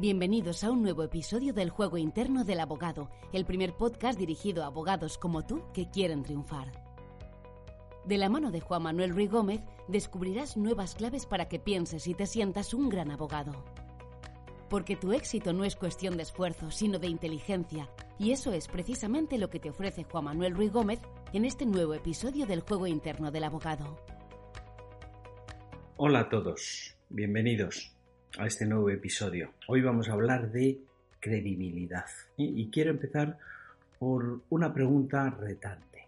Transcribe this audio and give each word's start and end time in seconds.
Bienvenidos 0.00 0.62
a 0.62 0.70
un 0.70 0.82
nuevo 0.82 1.02
episodio 1.02 1.52
del 1.52 1.70
Juego 1.70 1.98
Interno 1.98 2.44
del 2.44 2.60
Abogado, 2.60 3.10
el 3.32 3.44
primer 3.44 3.74
podcast 3.74 4.16
dirigido 4.16 4.62
a 4.62 4.66
abogados 4.66 5.18
como 5.18 5.44
tú 5.44 5.64
que 5.74 5.90
quieren 5.90 6.22
triunfar. 6.22 6.70
De 8.04 8.16
la 8.16 8.28
mano 8.28 8.52
de 8.52 8.60
Juan 8.60 8.84
Manuel 8.84 9.10
Ruiz 9.10 9.28
Gómez 9.28 9.60
descubrirás 9.88 10.56
nuevas 10.56 10.94
claves 10.94 11.26
para 11.26 11.48
que 11.48 11.58
pienses 11.58 12.06
y 12.06 12.14
te 12.14 12.26
sientas 12.26 12.74
un 12.74 12.88
gran 12.88 13.10
abogado. 13.10 13.64
Porque 14.70 14.94
tu 14.94 15.12
éxito 15.12 15.52
no 15.52 15.64
es 15.64 15.74
cuestión 15.74 16.16
de 16.16 16.22
esfuerzo, 16.22 16.70
sino 16.70 17.00
de 17.00 17.08
inteligencia, 17.08 17.90
y 18.20 18.30
eso 18.30 18.52
es 18.52 18.68
precisamente 18.68 19.36
lo 19.36 19.50
que 19.50 19.58
te 19.58 19.70
ofrece 19.70 20.04
Juan 20.04 20.26
Manuel 20.26 20.54
Ruiz 20.54 20.72
Gómez 20.72 21.00
en 21.32 21.44
este 21.44 21.66
nuevo 21.66 21.94
episodio 21.94 22.46
del 22.46 22.60
Juego 22.60 22.86
Interno 22.86 23.32
del 23.32 23.42
Abogado. 23.42 23.98
Hola 25.96 26.20
a 26.20 26.28
todos, 26.28 26.94
bienvenidos 27.08 27.97
a 28.38 28.46
este 28.46 28.66
nuevo 28.66 28.88
episodio. 28.88 29.52
Hoy 29.66 29.82
vamos 29.82 30.08
a 30.08 30.12
hablar 30.12 30.52
de 30.52 30.78
credibilidad 31.18 32.06
y 32.36 32.70
quiero 32.70 32.92
empezar 32.92 33.36
por 33.98 34.42
una 34.48 34.72
pregunta 34.72 35.28
retante. 35.28 36.06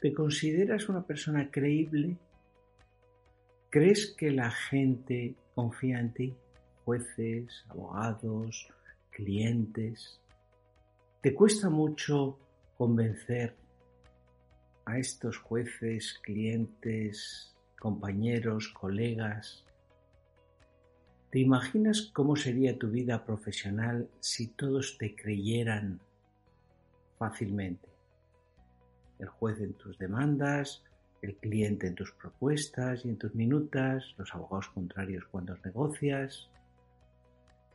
¿Te 0.00 0.12
consideras 0.12 0.88
una 0.88 1.06
persona 1.06 1.48
creíble? 1.52 2.16
¿Crees 3.70 4.12
que 4.12 4.32
la 4.32 4.50
gente 4.50 5.36
confía 5.54 6.00
en 6.00 6.12
ti? 6.12 6.34
Jueces, 6.84 7.64
abogados, 7.68 8.68
clientes. 9.10 10.20
¿Te 11.20 11.32
cuesta 11.32 11.70
mucho 11.70 12.40
convencer 12.76 13.54
a 14.84 14.98
estos 14.98 15.38
jueces, 15.38 16.18
clientes, 16.24 17.54
compañeros, 17.78 18.68
colegas? 18.68 19.64
¿Te 21.32 21.38
imaginas 21.38 22.10
cómo 22.12 22.36
sería 22.36 22.78
tu 22.78 22.90
vida 22.90 23.24
profesional 23.24 24.06
si 24.20 24.48
todos 24.48 24.98
te 24.98 25.16
creyeran 25.16 25.98
fácilmente? 27.18 27.88
El 29.18 29.28
juez 29.28 29.58
en 29.62 29.72
tus 29.72 29.96
demandas, 29.96 30.82
el 31.22 31.36
cliente 31.36 31.86
en 31.86 31.94
tus 31.94 32.12
propuestas 32.12 33.06
y 33.06 33.08
en 33.08 33.16
tus 33.16 33.34
minutas, 33.34 34.14
los 34.18 34.34
abogados 34.34 34.68
contrarios 34.68 35.24
cuando 35.24 35.56
negocias. 35.64 36.50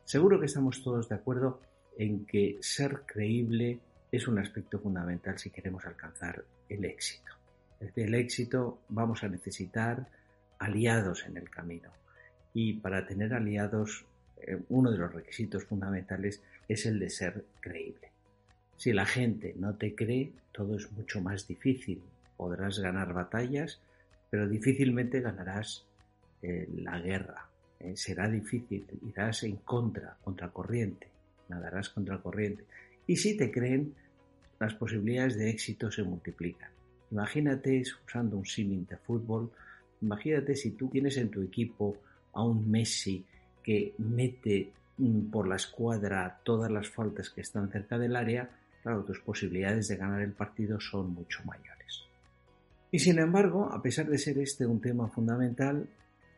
Seguro 0.04 0.38
que 0.38 0.46
estamos 0.46 0.80
todos 0.84 1.08
de 1.08 1.16
acuerdo 1.16 1.60
en 1.96 2.26
que 2.26 2.58
ser 2.60 3.02
creíble 3.06 3.80
es 4.12 4.28
un 4.28 4.38
aspecto 4.38 4.78
fundamental 4.78 5.36
si 5.36 5.50
queremos 5.50 5.84
alcanzar 5.84 6.44
el 6.68 6.84
éxito. 6.84 7.32
Desde 7.80 8.04
el 8.04 8.14
éxito 8.14 8.78
vamos 8.88 9.24
a 9.24 9.28
necesitar 9.28 10.06
aliados 10.60 11.26
en 11.26 11.38
el 11.38 11.50
camino. 11.50 11.90
Y 12.54 12.74
para 12.74 13.06
tener 13.06 13.34
aliados, 13.34 14.04
eh, 14.38 14.58
uno 14.68 14.90
de 14.90 14.98
los 14.98 15.12
requisitos 15.12 15.64
fundamentales 15.64 16.42
es 16.68 16.86
el 16.86 16.98
de 16.98 17.10
ser 17.10 17.44
creíble. 17.60 18.08
Si 18.76 18.92
la 18.92 19.06
gente 19.06 19.54
no 19.58 19.74
te 19.74 19.94
cree, 19.94 20.32
todo 20.52 20.76
es 20.76 20.90
mucho 20.92 21.20
más 21.20 21.46
difícil. 21.46 22.00
Podrás 22.36 22.78
ganar 22.78 23.12
batallas, 23.12 23.80
pero 24.30 24.48
difícilmente 24.48 25.20
ganarás 25.20 25.84
eh, 26.42 26.68
la 26.76 27.00
guerra. 27.00 27.48
Eh, 27.80 27.96
será 27.96 28.28
difícil, 28.28 28.84
irás 29.06 29.42
en 29.42 29.56
contra, 29.56 30.16
contracorriente, 30.22 31.08
nadarás 31.48 31.88
contracorriente. 31.90 32.64
Y 33.06 33.16
si 33.16 33.36
te 33.36 33.50
creen, 33.50 33.94
las 34.60 34.74
posibilidades 34.74 35.36
de 35.36 35.50
éxito 35.50 35.90
se 35.90 36.02
multiplican. 36.02 36.70
Imagínate, 37.10 37.82
usando 38.06 38.36
un 38.36 38.44
símil 38.44 38.86
de 38.86 38.96
fútbol, 38.96 39.50
imagínate 40.00 40.54
si 40.54 40.72
tú 40.72 40.88
tienes 40.88 41.16
en 41.16 41.30
tu 41.30 41.42
equipo 41.42 41.96
a 42.38 42.44
un 42.44 42.70
Messi 42.70 43.24
que 43.62 43.94
mete 43.98 44.70
mm, 44.96 45.30
por 45.30 45.48
la 45.48 45.56
escuadra 45.56 46.40
todas 46.44 46.70
las 46.70 46.88
faltas 46.88 47.30
que 47.30 47.40
están 47.40 47.68
cerca 47.68 47.98
del 47.98 48.14
área, 48.14 48.48
claro, 48.80 49.02
tus 49.02 49.18
posibilidades 49.18 49.88
de 49.88 49.96
ganar 49.96 50.22
el 50.22 50.32
partido 50.32 50.78
son 50.78 51.10
mucho 51.10 51.42
mayores. 51.44 52.04
Y 52.92 53.00
sin 53.00 53.18
embargo, 53.18 53.70
a 53.72 53.82
pesar 53.82 54.06
de 54.06 54.18
ser 54.18 54.38
este 54.38 54.64
un 54.66 54.80
tema 54.80 55.08
fundamental, 55.08 55.88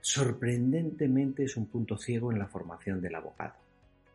sorprendentemente 0.01 1.45
es 1.45 1.57
un 1.59 1.67
punto 1.67 1.99
ciego 1.99 2.33
en 2.33 2.39
la 2.39 2.49
formación 2.49 3.03
del 3.03 3.15
abogado. 3.15 3.55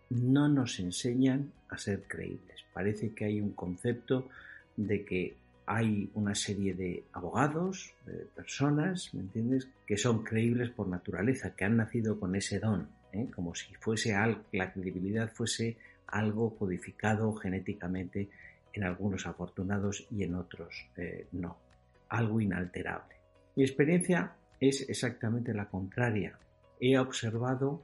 No 0.09 0.47
nos 0.50 0.79
enseñan 0.79 1.51
a 1.69 1.78
ser 1.78 2.03
creíbles. 2.07 2.66
Parece 2.74 3.13
que 3.13 3.25
hay 3.25 3.40
un 3.40 3.51
concepto 3.51 4.28
de 4.75 5.06
que 5.06 5.35
hay 5.66 6.09
una 6.14 6.36
serie 6.36 6.74
de 6.74 7.03
abogados, 7.14 7.94
de 8.06 8.26
personas, 8.36 9.14
¿me 9.14 9.22
entiendes?, 9.22 9.68
que 9.86 9.98
son 9.98 10.24
creíbles 10.24 10.70
por 10.70 10.88
naturaleza, 10.88 11.56
que 11.56 11.66
han 11.66 11.78
nacido 11.78 12.20
con 12.20 12.36
ese 12.36 12.59
don, 12.59 12.88
¿eh? 13.12 13.28
como 13.34 13.56
si 13.56 13.74
fuese 13.75 14.14
algo, 14.14 14.44
la 14.52 14.72
credibilidad 14.72 15.31
fuese 15.31 15.78
algo 16.08 16.56
codificado 16.56 17.34
genéticamente 17.34 18.30
en 18.74 18.84
algunos 18.84 19.25
afortunados 19.25 20.06
y 20.12 20.24
en 20.24 20.36
otros 20.36 20.88
eh, 20.98 21.28
no, 21.31 21.58
algo 22.09 22.40
inalterable. 22.40 23.16
Mi 23.56 23.64
experiencia 23.64 24.34
es 24.59 24.88
exactamente 24.90 25.54
la 25.54 25.70
contraria. 25.70 26.38
He 26.80 26.98
observado, 26.98 27.84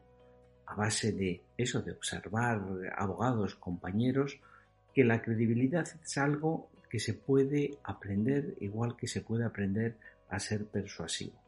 a 0.65 0.75
base 0.75 1.13
de 1.13 1.41
eso, 1.57 1.81
de 1.81 1.93
observar 1.93 2.61
abogados, 2.95 3.55
compañeros, 3.55 4.39
que 4.93 5.03
la 5.03 5.21
credibilidad 5.21 5.87
es 6.03 6.17
algo 6.17 6.69
que 6.91 6.99
se 6.99 7.13
puede 7.13 7.77
aprender 7.85 8.57
igual 8.59 8.97
que 8.97 9.07
se 9.07 9.21
puede 9.21 9.45
aprender 9.45 9.95
a 10.29 10.39
ser 10.39 10.65
persuasivo. 10.65 11.41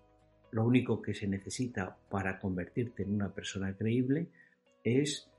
Lo 0.52 0.64
único 0.64 1.02
que 1.02 1.14
se 1.14 1.28
necesita 1.28 1.98
para 2.09 2.40
convertirte 2.40 3.04
en 3.04 3.14
una 3.14 3.30
persona 3.30 3.76
creíble 3.76 4.28
es 4.86 5.30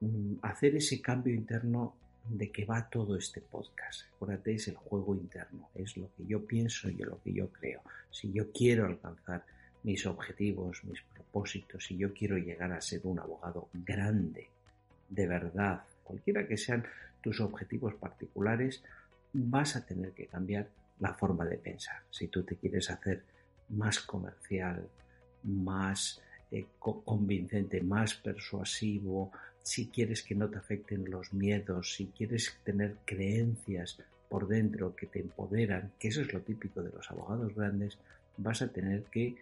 mm, 0.00 0.38
hacer 0.42 0.74
ese 0.74 1.00
cambio 1.00 1.32
interno 1.32 1.94
de 2.28 2.50
que 2.50 2.64
va 2.64 2.90
todo 2.90 3.16
este 3.16 3.42
podcast. 3.42 4.02
Acuérdate, 4.16 4.54
es 4.54 4.66
el 4.66 4.74
juego 4.74 5.14
interno, 5.14 5.68
es 5.72 5.96
lo 5.96 6.12
que 6.16 6.26
yo 6.26 6.44
pienso 6.44 6.88
y 6.88 6.96
lo 6.96 7.22
que 7.22 7.32
yo 7.32 7.48
creo. 7.52 7.82
Si 8.10 8.32
yo 8.32 8.50
quiero 8.50 8.86
alcanzar 8.86 9.44
mis 9.84 10.04
objetivos, 10.04 10.82
mis 10.82 11.00
propósitos, 11.02 11.84
si 11.84 11.96
yo 11.96 12.12
quiero 12.12 12.38
llegar 12.38 12.72
a 12.72 12.80
ser 12.80 13.02
un 13.04 13.20
abogado 13.20 13.68
grande, 13.72 14.50
de 15.08 15.28
verdad, 15.28 15.84
cualquiera 16.02 16.44
que 16.48 16.56
sean 16.56 16.84
tus 17.20 17.40
objetivos 17.40 17.94
particulares, 17.94 18.82
vas 19.34 19.76
a 19.76 19.84
tener 19.84 20.12
que 20.12 20.26
cambiar 20.26 20.68
la 21.00 21.12
forma 21.12 21.44
de 21.44 21.58
pensar. 21.58 22.02
Si 22.10 22.28
tú 22.28 22.42
te 22.44 22.56
quieres 22.56 22.90
hacer 22.90 23.22
más 23.70 24.00
comercial, 24.00 24.88
más 25.42 26.20
eh, 26.50 26.66
convincente, 26.78 27.82
más 27.82 28.14
persuasivo, 28.14 29.32
si 29.62 29.88
quieres 29.88 30.22
que 30.22 30.34
no 30.34 30.48
te 30.48 30.58
afecten 30.58 31.10
los 31.10 31.32
miedos, 31.32 31.94
si 31.94 32.06
quieres 32.06 32.56
tener 32.64 32.96
creencias 33.04 33.98
por 34.28 34.46
dentro 34.46 34.94
que 34.94 35.06
te 35.06 35.20
empoderan, 35.20 35.92
que 35.98 36.08
eso 36.08 36.20
es 36.22 36.32
lo 36.32 36.40
típico 36.40 36.82
de 36.82 36.92
los 36.92 37.10
abogados 37.10 37.54
grandes, 37.54 37.98
vas 38.36 38.62
a 38.62 38.68
tener 38.68 39.04
que 39.04 39.36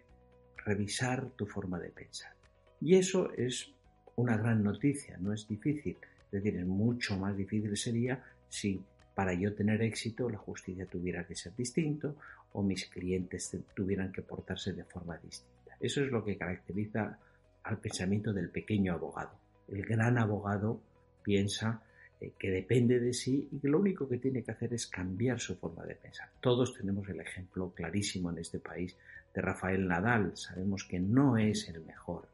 revisar 0.64 1.28
tu 1.30 1.46
forma 1.46 1.78
de 1.78 1.90
pensar. 1.90 2.32
Y 2.80 2.94
eso 2.94 3.32
es 3.32 3.70
una 4.16 4.36
gran 4.36 4.62
noticia, 4.62 5.16
no 5.18 5.32
es 5.32 5.46
difícil. 5.46 5.96
Es 6.30 6.42
decir, 6.42 6.64
mucho 6.64 7.18
más 7.18 7.36
difícil 7.36 7.76
sería 7.76 8.22
si 8.48 8.80
para 9.14 9.34
yo 9.34 9.54
tener 9.54 9.82
éxito 9.82 10.28
la 10.28 10.38
justicia 10.38 10.86
tuviera 10.86 11.26
que 11.26 11.34
ser 11.34 11.54
distinto 11.54 12.16
o 12.52 12.62
mis 12.62 12.86
clientes 12.86 13.56
tuvieran 13.74 14.12
que 14.12 14.22
portarse 14.22 14.72
de 14.72 14.84
forma 14.84 15.16
distinta. 15.18 15.76
Eso 15.80 16.02
es 16.02 16.10
lo 16.10 16.24
que 16.24 16.36
caracteriza 16.36 17.18
al 17.64 17.78
pensamiento 17.78 18.32
del 18.32 18.50
pequeño 18.50 18.94
abogado. 18.94 19.32
El 19.68 19.82
gran 19.82 20.18
abogado 20.18 20.80
piensa 21.22 21.82
eh, 22.20 22.32
que 22.38 22.50
depende 22.50 23.00
de 23.00 23.12
sí 23.12 23.48
y 23.50 23.58
que 23.58 23.68
lo 23.68 23.80
único 23.80 24.08
que 24.08 24.18
tiene 24.18 24.42
que 24.42 24.52
hacer 24.52 24.72
es 24.74 24.86
cambiar 24.86 25.40
su 25.40 25.56
forma 25.56 25.84
de 25.84 25.94
pensar. 25.94 26.28
Todos 26.40 26.74
tenemos 26.76 27.08
el 27.08 27.20
ejemplo 27.20 27.72
clarísimo 27.74 28.30
en 28.30 28.38
este 28.38 28.58
país 28.58 28.96
de 29.34 29.40
Rafael 29.40 29.86
Nadal. 29.86 30.36
Sabemos 30.36 30.84
que 30.84 31.00
no 31.00 31.36
es 31.36 31.68
el 31.68 31.80
mejor 31.84 32.28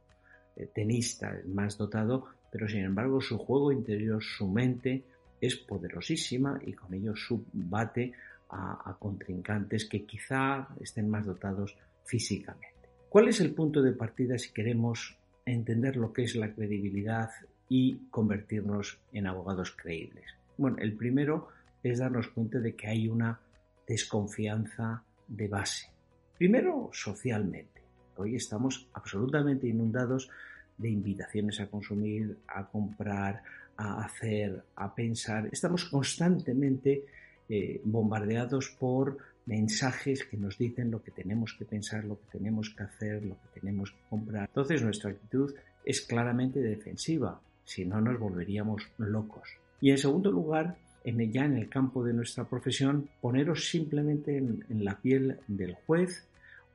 eh, 0.56 0.68
tenista, 0.74 1.30
el 1.30 1.48
más 1.48 1.78
dotado, 1.78 2.26
pero 2.50 2.68
sin 2.68 2.84
embargo 2.84 3.20
su 3.20 3.38
juego 3.38 3.72
interior, 3.72 4.22
su 4.22 4.48
mente, 4.48 5.04
es 5.40 5.56
poderosísima 5.56 6.60
y 6.64 6.72
con 6.72 6.94
ello 6.94 7.14
subbate 7.14 8.12
a, 8.50 8.90
a 8.90 8.98
contrincantes 8.98 9.86
que 9.86 10.04
quizá 10.04 10.68
estén 10.80 11.08
más 11.08 11.26
dotados 11.26 11.76
físicamente. 12.04 12.88
¿Cuál 13.08 13.28
es 13.28 13.40
el 13.40 13.54
punto 13.54 13.82
de 13.82 13.92
partida 13.92 14.38
si 14.38 14.52
queremos 14.52 15.16
entender 15.46 15.96
lo 15.96 16.12
que 16.12 16.24
es 16.24 16.36
la 16.36 16.52
credibilidad 16.52 17.30
y 17.68 18.08
convertirnos 18.10 18.98
en 19.12 19.26
abogados 19.26 19.72
creíbles? 19.72 20.24
Bueno, 20.56 20.76
el 20.78 20.94
primero 20.94 21.48
es 21.82 21.98
darnos 21.98 22.28
cuenta 22.28 22.58
de 22.58 22.74
que 22.74 22.88
hay 22.88 23.08
una 23.08 23.40
desconfianza 23.86 25.02
de 25.26 25.48
base. 25.48 25.90
Primero, 26.36 26.90
socialmente. 26.92 27.82
Hoy 28.16 28.36
estamos 28.36 28.88
absolutamente 28.92 29.68
inundados 29.68 30.30
de 30.76 30.90
invitaciones 30.90 31.60
a 31.60 31.68
consumir, 31.68 32.38
a 32.46 32.66
comprar, 32.66 33.42
a 33.78 34.02
hacer, 34.02 34.64
a 34.76 34.94
pensar. 34.94 35.48
Estamos 35.50 35.84
constantemente 35.86 37.04
eh, 37.48 37.80
bombardeados 37.84 38.70
por 38.78 39.16
mensajes 39.46 40.24
que 40.24 40.36
nos 40.36 40.58
dicen 40.58 40.90
lo 40.90 41.02
que 41.02 41.12
tenemos 41.12 41.54
que 41.56 41.64
pensar, 41.64 42.04
lo 42.04 42.18
que 42.20 42.38
tenemos 42.38 42.70
que 42.70 42.82
hacer, 42.82 43.24
lo 43.24 43.36
que 43.40 43.60
tenemos 43.60 43.92
que 43.92 44.00
comprar. 44.10 44.48
Entonces 44.48 44.82
nuestra 44.82 45.10
actitud 45.10 45.54
es 45.84 46.02
claramente 46.02 46.60
defensiva. 46.60 47.40
si 47.64 47.84
no 47.84 48.00
nos 48.00 48.18
volveríamos 48.18 48.82
locos. 48.96 49.46
Y 49.80 49.90
en 49.90 49.98
segundo 49.98 50.32
lugar, 50.32 50.76
en, 51.04 51.30
ya 51.30 51.44
en 51.44 51.56
el 51.58 51.68
campo 51.68 52.02
de 52.02 52.14
nuestra 52.14 52.44
profesión, 52.44 53.10
poneros 53.20 53.68
simplemente 53.68 54.38
en, 54.38 54.64
en 54.70 54.84
la 54.84 54.98
piel 54.98 55.38
del 55.46 55.74
juez 55.74 56.26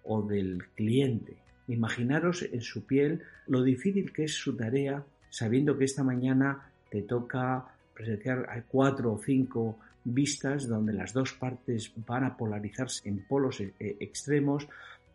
o 0.03 0.21
del 0.21 0.65
cliente. 0.75 1.35
Imaginaros 1.67 2.43
en 2.43 2.61
su 2.61 2.85
piel 2.85 3.23
lo 3.47 3.63
difícil 3.63 4.13
que 4.13 4.25
es 4.25 4.35
su 4.35 4.55
tarea 4.55 5.03
sabiendo 5.33 5.75
que 5.79 5.85
esta 5.85 6.03
mañana 6.03 6.72
te 6.93 7.01
toca 7.01 7.65
presenciar 7.91 8.45
cuatro 8.67 9.13
o 9.13 9.17
cinco 9.17 9.79
vistas 10.03 10.67
donde 10.67 10.93
las 10.93 11.11
dos 11.11 11.33
partes 11.33 11.91
van 12.05 12.23
a 12.23 12.37
polarizarse 12.37 13.09
en 13.09 13.25
polos 13.25 13.61
e, 13.61 13.73
e, 13.79 13.97
extremos, 13.99 14.67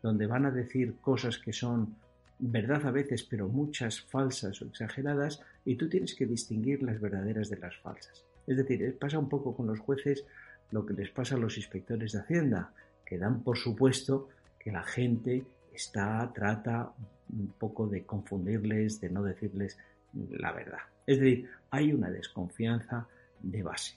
donde 0.02 0.26
van 0.26 0.44
a 0.46 0.50
decir 0.50 0.96
cosas 1.00 1.38
que 1.38 1.52
son 1.52 1.94
verdad 2.40 2.84
a 2.84 2.90
veces, 2.90 3.22
pero 3.22 3.46
muchas 3.46 4.00
falsas 4.00 4.60
o 4.60 4.64
exageradas, 4.64 5.40
y 5.64 5.76
tú 5.76 5.88
tienes 5.88 6.16
que 6.16 6.26
distinguir 6.26 6.82
las 6.82 7.00
verdaderas 7.00 7.48
de 7.48 7.58
las 7.58 7.76
falsas. 7.76 8.24
Es 8.44 8.56
decir, 8.56 8.82
eh, 8.82 8.90
pasa 8.90 9.20
un 9.20 9.28
poco 9.28 9.54
con 9.54 9.68
los 9.68 9.78
jueces 9.78 10.24
lo 10.72 10.84
que 10.84 10.94
les 10.94 11.10
pasa 11.10 11.36
a 11.36 11.38
los 11.38 11.56
inspectores 11.58 12.10
de 12.10 12.18
Hacienda, 12.18 12.72
que 13.06 13.18
dan 13.18 13.44
por 13.44 13.56
supuesto 13.56 14.30
que 14.58 14.72
la 14.72 14.82
gente 14.82 15.44
está, 15.72 16.28
trata 16.34 16.90
un 17.30 17.52
poco 17.56 17.86
de 17.86 18.02
confundirles, 18.02 19.00
de 19.00 19.10
no 19.10 19.22
decirles 19.22 19.78
la 20.12 20.52
verdad. 20.52 20.80
Es 21.06 21.20
decir, 21.20 21.48
hay 21.70 21.92
una 21.92 22.10
desconfianza 22.10 23.06
de 23.40 23.62
base. 23.62 23.96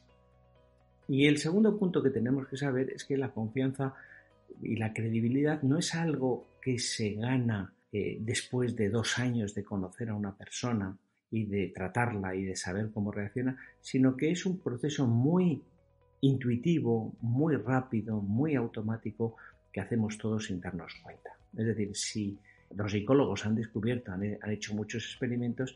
Y 1.08 1.28
el 1.28 1.38
segundo 1.38 1.78
punto 1.78 2.02
que 2.02 2.10
tenemos 2.10 2.48
que 2.48 2.58
saber 2.58 2.92
es 2.92 3.04
que 3.06 3.18
la 3.18 3.32
confianza 3.32 3.94
y 4.62 4.76
la 4.76 4.94
credibilidad 4.94 5.62
no 5.62 5.78
es 5.78 5.94
algo 5.96 6.48
que 6.62 6.80
se 6.80 7.14
gana 7.14 7.74
eh, 7.92 8.18
después 8.22 8.76
de 8.76 8.90
dos 8.90 9.20
años 9.20 9.54
de 9.54 9.64
conocer 9.64 10.10
a 10.10 10.16
una 10.16 10.36
persona 10.36 10.98
y 11.30 11.46
de 11.46 11.68
tratarla 11.68 12.36
y 12.36 12.44
de 12.44 12.56
saber 12.56 12.92
cómo 12.92 13.12
reacciona, 13.12 13.58
sino 13.82 14.16
que 14.16 14.32
es 14.32 14.46
un 14.46 14.60
proceso 14.60 15.08
muy 15.08 15.62
intuitivo, 16.22 17.14
muy 17.22 17.56
rápido, 17.56 18.22
muy 18.22 18.56
automático 18.56 19.36
que 19.72 19.82
hacemos 19.82 20.18
todos 20.18 20.46
sin 20.46 20.62
darnos 20.62 20.94
cuenta. 21.04 21.32
Es 21.58 21.66
decir, 21.66 21.96
si 21.96 22.38
los 22.76 22.92
psicólogos 22.92 23.46
han 23.46 23.56
descubierto, 23.56 24.12
han, 24.12 24.24
hecho 24.24 24.74
muchos 24.74 25.04
experimentos 25.06 25.74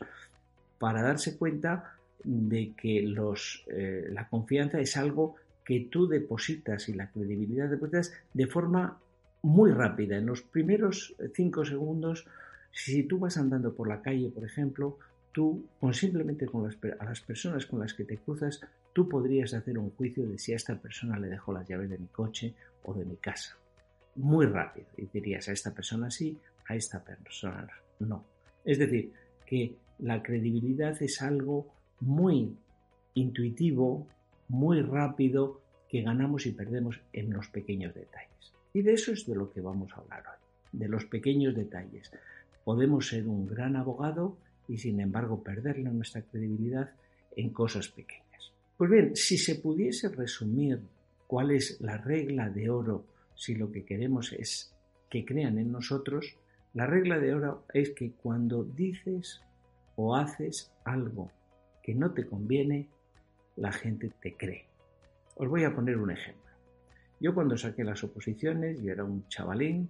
para 0.78 1.02
darse 1.02 1.36
cuenta 1.36 1.92
de 2.24 2.72
que 2.76 3.02
los, 3.02 3.64
eh, 3.68 4.08
la 4.10 4.28
confianza 4.28 4.80
es 4.80 4.96
algo 4.96 5.36
que 5.64 5.88
tú 5.90 6.06
depositas 6.06 6.88
y 6.88 6.94
la 6.94 7.10
credibilidad 7.10 7.68
depositas 7.68 8.12
de 8.32 8.46
forma 8.46 8.98
muy 9.42 9.72
rápida. 9.72 10.16
En 10.16 10.26
los 10.26 10.42
primeros 10.42 11.14
cinco 11.34 11.64
segundos, 11.64 12.26
si 12.72 13.04
tú 13.04 13.18
vas 13.18 13.36
andando 13.36 13.74
por 13.74 13.88
la 13.88 14.02
calle, 14.02 14.28
por 14.28 14.44
ejemplo, 14.44 14.98
tú, 15.32 15.66
con 15.80 15.92
simplemente 15.92 16.46
con 16.46 16.64
las, 16.64 16.76
a 16.98 17.04
las 17.04 17.20
personas 17.20 17.66
con 17.66 17.80
las 17.80 17.94
que 17.94 18.04
te 18.04 18.18
cruzas, 18.18 18.60
tú 18.92 19.08
podrías 19.08 19.54
hacer 19.54 19.78
un 19.78 19.90
juicio 19.90 20.26
de 20.26 20.38
si 20.38 20.52
a 20.52 20.56
esta 20.56 20.76
persona 20.76 21.18
le 21.18 21.28
dejó 21.28 21.52
las 21.52 21.68
llaves 21.68 21.90
de 21.90 21.98
mi 21.98 22.06
coche 22.06 22.54
o 22.84 22.94
de 22.94 23.04
mi 23.04 23.16
casa. 23.16 23.56
Muy 24.14 24.46
rápido. 24.46 24.86
Y 24.96 25.06
dirías 25.12 25.48
a 25.48 25.52
esta 25.52 25.74
persona 25.74 26.10
sí, 26.10 26.38
a 26.68 26.74
esta 26.74 27.02
persona 27.02 27.68
no. 28.00 28.24
Es 28.64 28.78
decir, 28.78 29.12
que 29.46 29.76
la 29.98 30.22
credibilidad 30.22 31.00
es 31.02 31.22
algo 31.22 31.72
muy 32.00 32.56
intuitivo, 33.14 34.06
muy 34.48 34.82
rápido, 34.82 35.60
que 35.88 36.02
ganamos 36.02 36.46
y 36.46 36.52
perdemos 36.52 37.00
en 37.12 37.32
los 37.32 37.48
pequeños 37.48 37.94
detalles. 37.94 38.52
Y 38.74 38.82
de 38.82 38.92
eso 38.92 39.12
es 39.12 39.24
de 39.26 39.34
lo 39.34 39.50
que 39.50 39.60
vamos 39.60 39.92
a 39.92 40.00
hablar 40.00 40.24
hoy, 40.26 40.78
de 40.78 40.88
los 40.88 41.06
pequeños 41.06 41.54
detalles. 41.54 42.10
Podemos 42.64 43.08
ser 43.08 43.26
un 43.26 43.46
gran 43.46 43.76
abogado 43.76 44.36
y 44.68 44.76
sin 44.76 45.00
embargo 45.00 45.42
perderle 45.42 45.90
nuestra 45.90 46.22
credibilidad 46.22 46.90
en 47.36 47.50
cosas 47.50 47.88
pequeñas. 47.88 48.52
Pues 48.76 48.90
bien, 48.90 49.16
si 49.16 49.38
se 49.38 49.54
pudiese 49.54 50.08
resumir 50.08 50.80
cuál 51.26 51.52
es 51.52 51.80
la 51.80 51.96
regla 51.96 52.50
de 52.50 52.68
oro 52.68 53.04
si 53.34 53.54
lo 53.54 53.70
que 53.70 53.84
queremos 53.84 54.32
es 54.32 54.74
que 55.08 55.24
crean 55.24 55.58
en 55.58 55.70
nosotros, 55.70 56.36
la 56.76 56.84
regla 56.84 57.18
de 57.18 57.32
oro 57.32 57.64
es 57.72 57.92
que 57.92 58.12
cuando 58.12 58.62
dices 58.62 59.40
o 59.96 60.14
haces 60.14 60.70
algo 60.84 61.30
que 61.82 61.94
no 61.94 62.12
te 62.12 62.26
conviene, 62.26 62.90
la 63.56 63.72
gente 63.72 64.12
te 64.20 64.36
cree. 64.36 64.66
Os 65.36 65.48
voy 65.48 65.64
a 65.64 65.74
poner 65.74 65.96
un 65.96 66.10
ejemplo. 66.10 66.52
Yo 67.18 67.32
cuando 67.34 67.56
saqué 67.56 67.82
las 67.82 68.04
oposiciones, 68.04 68.82
yo 68.82 68.92
era 68.92 69.04
un 69.04 69.26
chavalín 69.28 69.88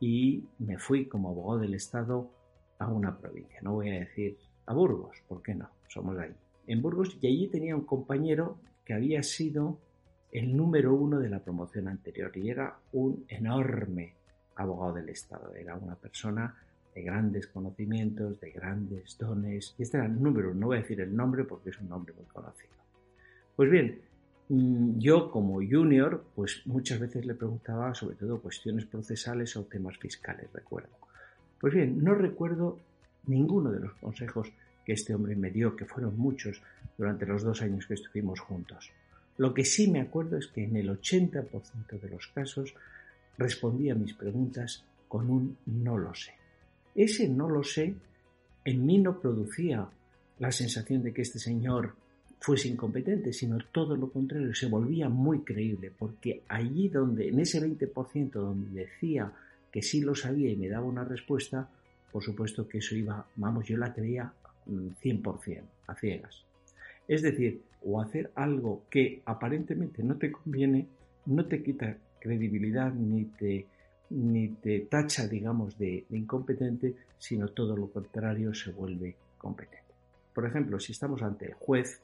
y 0.00 0.46
me 0.58 0.78
fui 0.78 1.04
como 1.04 1.28
abogado 1.28 1.60
del 1.60 1.74
Estado 1.74 2.30
a 2.78 2.88
una 2.88 3.18
provincia. 3.18 3.60
No 3.60 3.74
voy 3.74 3.90
a 3.90 4.00
decir 4.00 4.38
a 4.64 4.72
Burgos, 4.72 5.18
¿por 5.28 5.42
qué 5.42 5.54
no? 5.54 5.68
Somos 5.88 6.16
de 6.16 6.24
allí. 6.24 6.34
En 6.66 6.80
Burgos 6.80 7.18
y 7.20 7.26
allí 7.26 7.48
tenía 7.48 7.76
un 7.76 7.84
compañero 7.84 8.56
que 8.86 8.94
había 8.94 9.22
sido 9.22 9.80
el 10.30 10.56
número 10.56 10.94
uno 10.94 11.18
de 11.18 11.28
la 11.28 11.40
promoción 11.40 11.88
anterior 11.88 12.34
y 12.34 12.48
era 12.48 12.78
un 12.92 13.26
enorme 13.28 14.14
abogado 14.56 14.94
del 14.94 15.08
Estado. 15.08 15.54
Era 15.54 15.76
una 15.76 15.94
persona 15.94 16.54
de 16.94 17.02
grandes 17.02 17.46
conocimientos, 17.46 18.40
de 18.40 18.50
grandes 18.50 19.16
dones. 19.18 19.74
Y 19.78 19.82
este 19.82 19.96
era 19.96 20.06
el 20.06 20.22
número, 20.22 20.54
no 20.54 20.68
voy 20.68 20.78
a 20.78 20.80
decir 20.80 21.00
el 21.00 21.14
nombre 21.14 21.44
porque 21.44 21.70
es 21.70 21.80
un 21.80 21.88
nombre 21.88 22.12
muy 22.14 22.26
conocido. 22.26 22.72
Pues 23.56 23.70
bien, 23.70 24.00
mm, 24.48 24.98
yo 24.98 25.30
como 25.30 25.54
junior, 25.54 26.24
pues 26.34 26.62
muchas 26.66 27.00
veces 27.00 27.24
le 27.24 27.34
preguntaba 27.34 27.94
sobre 27.94 28.16
todo 28.16 28.40
cuestiones 28.40 28.84
procesales 28.86 29.56
o 29.56 29.64
temas 29.64 29.98
fiscales, 29.98 30.52
recuerdo. 30.52 30.90
Pues 31.60 31.74
bien, 31.74 32.02
no 32.02 32.14
recuerdo 32.14 32.78
ninguno 33.26 33.70
de 33.70 33.80
los 33.80 33.92
consejos 33.94 34.52
que 34.84 34.94
este 34.94 35.14
hombre 35.14 35.36
me 35.36 35.50
dio, 35.50 35.76
que 35.76 35.84
fueron 35.84 36.18
muchos 36.18 36.60
durante 36.98 37.24
los 37.24 37.42
dos 37.42 37.62
años 37.62 37.86
que 37.86 37.94
estuvimos 37.94 38.40
juntos. 38.40 38.90
Lo 39.38 39.54
que 39.54 39.64
sí 39.64 39.90
me 39.90 40.00
acuerdo 40.00 40.36
es 40.36 40.48
que 40.48 40.64
en 40.64 40.76
el 40.76 40.90
80% 40.90 42.00
de 42.00 42.08
los 42.08 42.26
casos 42.28 42.74
respondía 43.38 43.94
mis 43.94 44.14
preguntas 44.14 44.84
con 45.08 45.30
un 45.30 45.56
no 45.66 45.98
lo 45.98 46.14
sé. 46.14 46.32
Ese 46.94 47.28
no 47.28 47.48
lo 47.48 47.62
sé 47.62 47.94
en 48.64 48.86
mí 48.86 48.98
no 48.98 49.20
producía 49.20 49.88
la 50.38 50.52
sensación 50.52 51.02
de 51.02 51.12
que 51.12 51.22
este 51.22 51.38
señor 51.38 51.94
fuese 52.40 52.68
incompetente, 52.68 53.32
sino 53.32 53.58
todo 53.70 53.96
lo 53.96 54.10
contrario, 54.10 54.54
se 54.54 54.66
volvía 54.66 55.08
muy 55.08 55.40
creíble, 55.40 55.92
porque 55.96 56.42
allí 56.48 56.88
donde, 56.88 57.28
en 57.28 57.38
ese 57.38 57.60
20% 57.60 58.32
donde 58.32 58.82
decía 58.84 59.32
que 59.70 59.82
sí 59.82 60.00
lo 60.00 60.14
sabía 60.14 60.50
y 60.50 60.56
me 60.56 60.68
daba 60.68 60.86
una 60.86 61.04
respuesta, 61.04 61.68
por 62.10 62.22
supuesto 62.22 62.68
que 62.68 62.78
eso 62.78 62.96
iba, 62.96 63.24
vamos, 63.36 63.66
yo 63.66 63.76
la 63.76 63.94
creía 63.94 64.32
100%, 64.66 65.62
a 65.86 65.94
ciegas. 65.94 66.44
Es 67.06 67.22
decir, 67.22 67.62
o 67.84 68.00
hacer 68.00 68.30
algo 68.34 68.82
que 68.90 69.22
aparentemente 69.24 70.02
no 70.02 70.16
te 70.16 70.32
conviene, 70.32 70.86
no 71.26 71.46
te 71.46 71.62
quita 71.62 71.96
credibilidad 72.22 72.92
ni 72.92 73.24
te 73.24 73.66
ni 74.12 74.48
te 74.48 74.80
tacha, 74.80 75.26
digamos, 75.26 75.78
de, 75.78 76.04
incompetente, 76.10 76.94
sino 77.18 77.48
todo 77.48 77.76
lo 77.76 77.90
contrario 77.90 78.54
se 78.54 78.70
vuelve 78.70 79.16
competente. 79.38 79.94
Por 80.34 80.46
ejemplo, 80.46 80.78
si 80.78 80.92
estamos 80.92 81.22
ante 81.22 81.46
el 81.46 81.54
juez, 81.54 82.00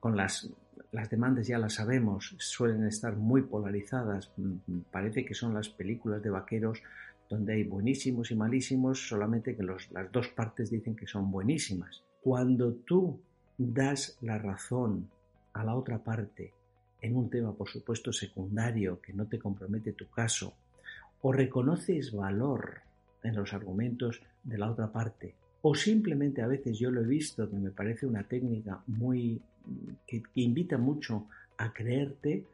con 0.00 0.16
las, 0.16 0.50
las 0.90 1.08
demandas 1.10 1.46
ya 1.46 1.58
las 1.58 1.74
sabemos, 1.74 2.34
suelen 2.38 2.86
estar 2.86 3.16
muy 3.16 3.42
polarizadas, 3.42 4.32
mm, 4.36 4.80
parece 4.90 5.24
que 5.24 5.34
son 5.34 5.54
las 5.54 5.68
películas 5.68 6.22
de 6.22 6.30
vaqueros 6.30 6.82
donde 7.28 7.54
hay 7.54 7.64
buenísimos 7.64 8.30
y 8.30 8.34
malísimos, 8.34 9.08
solamente 9.08 9.56
que 9.56 9.62
las 9.62 10.12
dos 10.12 10.28
partes 10.28 10.70
dicen 10.70 10.96
que 10.96 11.06
son 11.06 11.30
buenísimas. 11.30 12.02
Cuando 12.20 12.74
tú 12.74 13.20
das 13.56 14.18
la 14.20 14.38
razón 14.38 15.08
a 15.52 15.64
la 15.64 15.74
otra 15.74 15.98
parte 15.98 16.52
en 17.02 17.16
un 17.16 17.28
tema, 17.28 17.52
por 17.52 17.68
supuesto, 17.68 18.12
secundario, 18.12 19.00
que 19.02 19.12
no 19.12 19.26
te 19.26 19.38
compromete 19.38 19.92
tu 19.92 20.08
caso, 20.08 20.54
o 21.20 21.32
reconoces 21.32 22.12
valor 22.12 22.80
en 23.22 23.36
los 23.36 23.52
argumentos 23.52 24.22
de 24.42 24.58
la 24.58 24.70
otra 24.70 24.90
parte, 24.90 25.34
o 25.62 25.74
simplemente 25.74 26.42
a 26.42 26.46
veces 26.46 26.78
yo 26.78 26.90
lo 26.90 27.02
he 27.02 27.06
visto 27.06 27.50
que 27.50 27.56
me 27.56 27.70
parece 27.70 28.06
una 28.06 28.24
técnica 28.24 28.82
muy 28.86 29.40
que, 30.06 30.22
invita 30.34 30.78
mucho 30.78 31.26
a 31.58 31.72
creerte, 31.72 32.44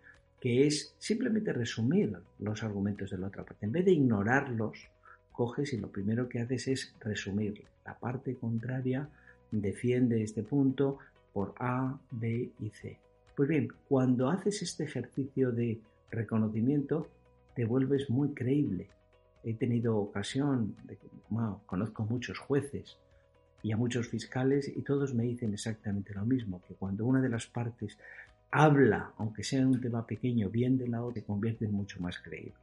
que 0.41 0.67
es 0.67 0.95
simplemente 0.99 1.53
resumir 1.53 2.17
los 2.39 2.63
argumentos 2.63 3.11
de 3.11 3.19
la 3.19 3.29
otra 3.29 3.45
parte. 3.45 3.67
En 3.67 3.73
vez 3.73 3.85
de 3.85 3.93
ignorarlos, 3.93 4.79
coges 5.33 5.73
y 5.73 5.79
lo 5.79 5.91
primero 5.91 6.29
que 6.29 6.41
haces 6.41 6.69
es 6.69 6.95
resumir. 7.01 7.65
La 7.85 7.99
parte 7.99 8.35
contraria 8.35 9.09
defiende 9.51 10.23
este 10.23 10.43
punto 10.43 10.99
por 11.33 11.55
A, 11.59 11.99
B 12.11 12.51
y 12.61 12.71
C. 12.71 12.99
Pues 13.39 13.51
bien, 13.51 13.69
cuando 13.89 14.31
haces 14.31 14.63
este 14.63 14.83
ejercicio 14.83 15.53
de 15.53 15.81
reconocimiento, 16.11 17.07
te 17.55 17.65
vuelves 17.65 18.11
muy 18.11 18.35
creíble. 18.35 18.89
He 19.45 19.55
tenido 19.55 19.97
ocasión, 19.97 20.75
de, 20.83 20.99
conozco 21.65 22.03
muchos 22.03 22.37
jueces 22.37 22.99
y 23.63 23.71
a 23.71 23.77
muchos 23.77 24.09
fiscales 24.09 24.67
y 24.75 24.83
todos 24.83 25.15
me 25.15 25.23
dicen 25.23 25.53
exactamente 25.53 26.15
lo 26.15 26.27
mismo, 26.27 26.61
que 26.67 26.75
cuando 26.75 27.07
una 27.07 27.21
de 27.21 27.29
las 27.29 27.47
partes 27.47 27.97
habla, 28.51 29.13
aunque 29.19 29.45
sea 29.45 29.61
en 29.61 29.69
un 29.69 29.81
tema 29.81 30.05
pequeño, 30.05 30.51
bien 30.51 30.77
de 30.77 30.89
la 30.89 31.05
otra, 31.05 31.21
se 31.21 31.27
convierte 31.27 31.67
en 31.67 31.75
mucho 31.75 32.01
más 32.01 32.19
creíble. 32.19 32.55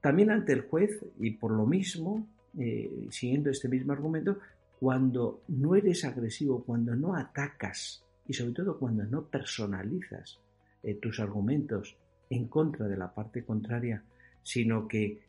También 0.00 0.30
ante 0.30 0.54
el 0.54 0.62
juez, 0.62 1.04
y 1.20 1.32
por 1.32 1.50
lo 1.50 1.66
mismo, 1.66 2.26
eh, 2.58 3.08
siguiendo 3.10 3.50
este 3.50 3.68
mismo 3.68 3.92
argumento, 3.92 4.38
cuando 4.80 5.42
no 5.48 5.74
eres 5.74 6.02
agresivo, 6.06 6.64
cuando 6.64 6.96
no 6.96 7.14
atacas 7.14 8.05
y 8.28 8.34
sobre 8.34 8.52
todo 8.52 8.78
cuando 8.78 9.04
no 9.04 9.26
personalizas 9.26 10.38
eh, 10.82 10.94
tus 10.94 11.20
argumentos 11.20 11.96
en 12.30 12.48
contra 12.48 12.86
de 12.86 12.96
la 12.96 13.12
parte 13.12 13.44
contraria, 13.44 14.02
sino 14.42 14.88
que 14.88 15.22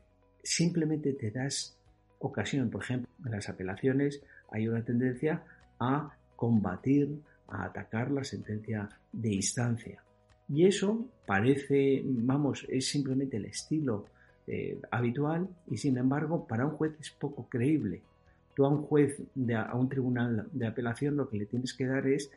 simplemente 0.44 1.14
te 1.14 1.32
das 1.32 1.78
ocasión. 2.20 2.70
Por 2.70 2.84
ejemplo, 2.84 3.10
en 3.26 3.32
las 3.32 3.50
apelaciones 3.50 4.22
hay 4.52 4.68
una 4.68 4.84
tendencia 4.84 5.44
a 5.80 6.16
combatir, 6.36 7.22
a 7.48 7.66
atacar 7.66 8.12
la 8.12 8.24
sentencia 8.24 8.90
de 9.12 9.34
instancia. 9.34 10.04
Y 10.50 10.66
eso 10.66 11.10
parece, 11.26 12.02
vamos, 12.06 12.66
es 12.70 12.90
simplemente 12.90 13.38
el 13.38 13.46
estilo 13.46 14.06
eh, 14.48 14.80
habitual 14.92 15.50
y 15.70 15.78
sin 15.78 15.98
embargo 15.98 16.48
para 16.48 16.66
un 16.66 16.72
juez 16.72 16.94
es 17.02 17.12
poco 17.12 17.48
creíble. 17.50 18.02
Tú 18.56 18.66
a 18.66 18.70
un 18.70 18.84
juez, 18.84 19.22
de, 19.36 19.56
a 19.56 19.76
un 19.76 19.90
tribunal 19.90 20.48
de 20.52 20.68
apelación 20.68 21.18
lo 21.18 21.30
que 21.30 21.38
le 21.38 21.46
tienes 21.46 21.74
que 21.74 21.86
dar 21.86 22.08
es 22.08 22.32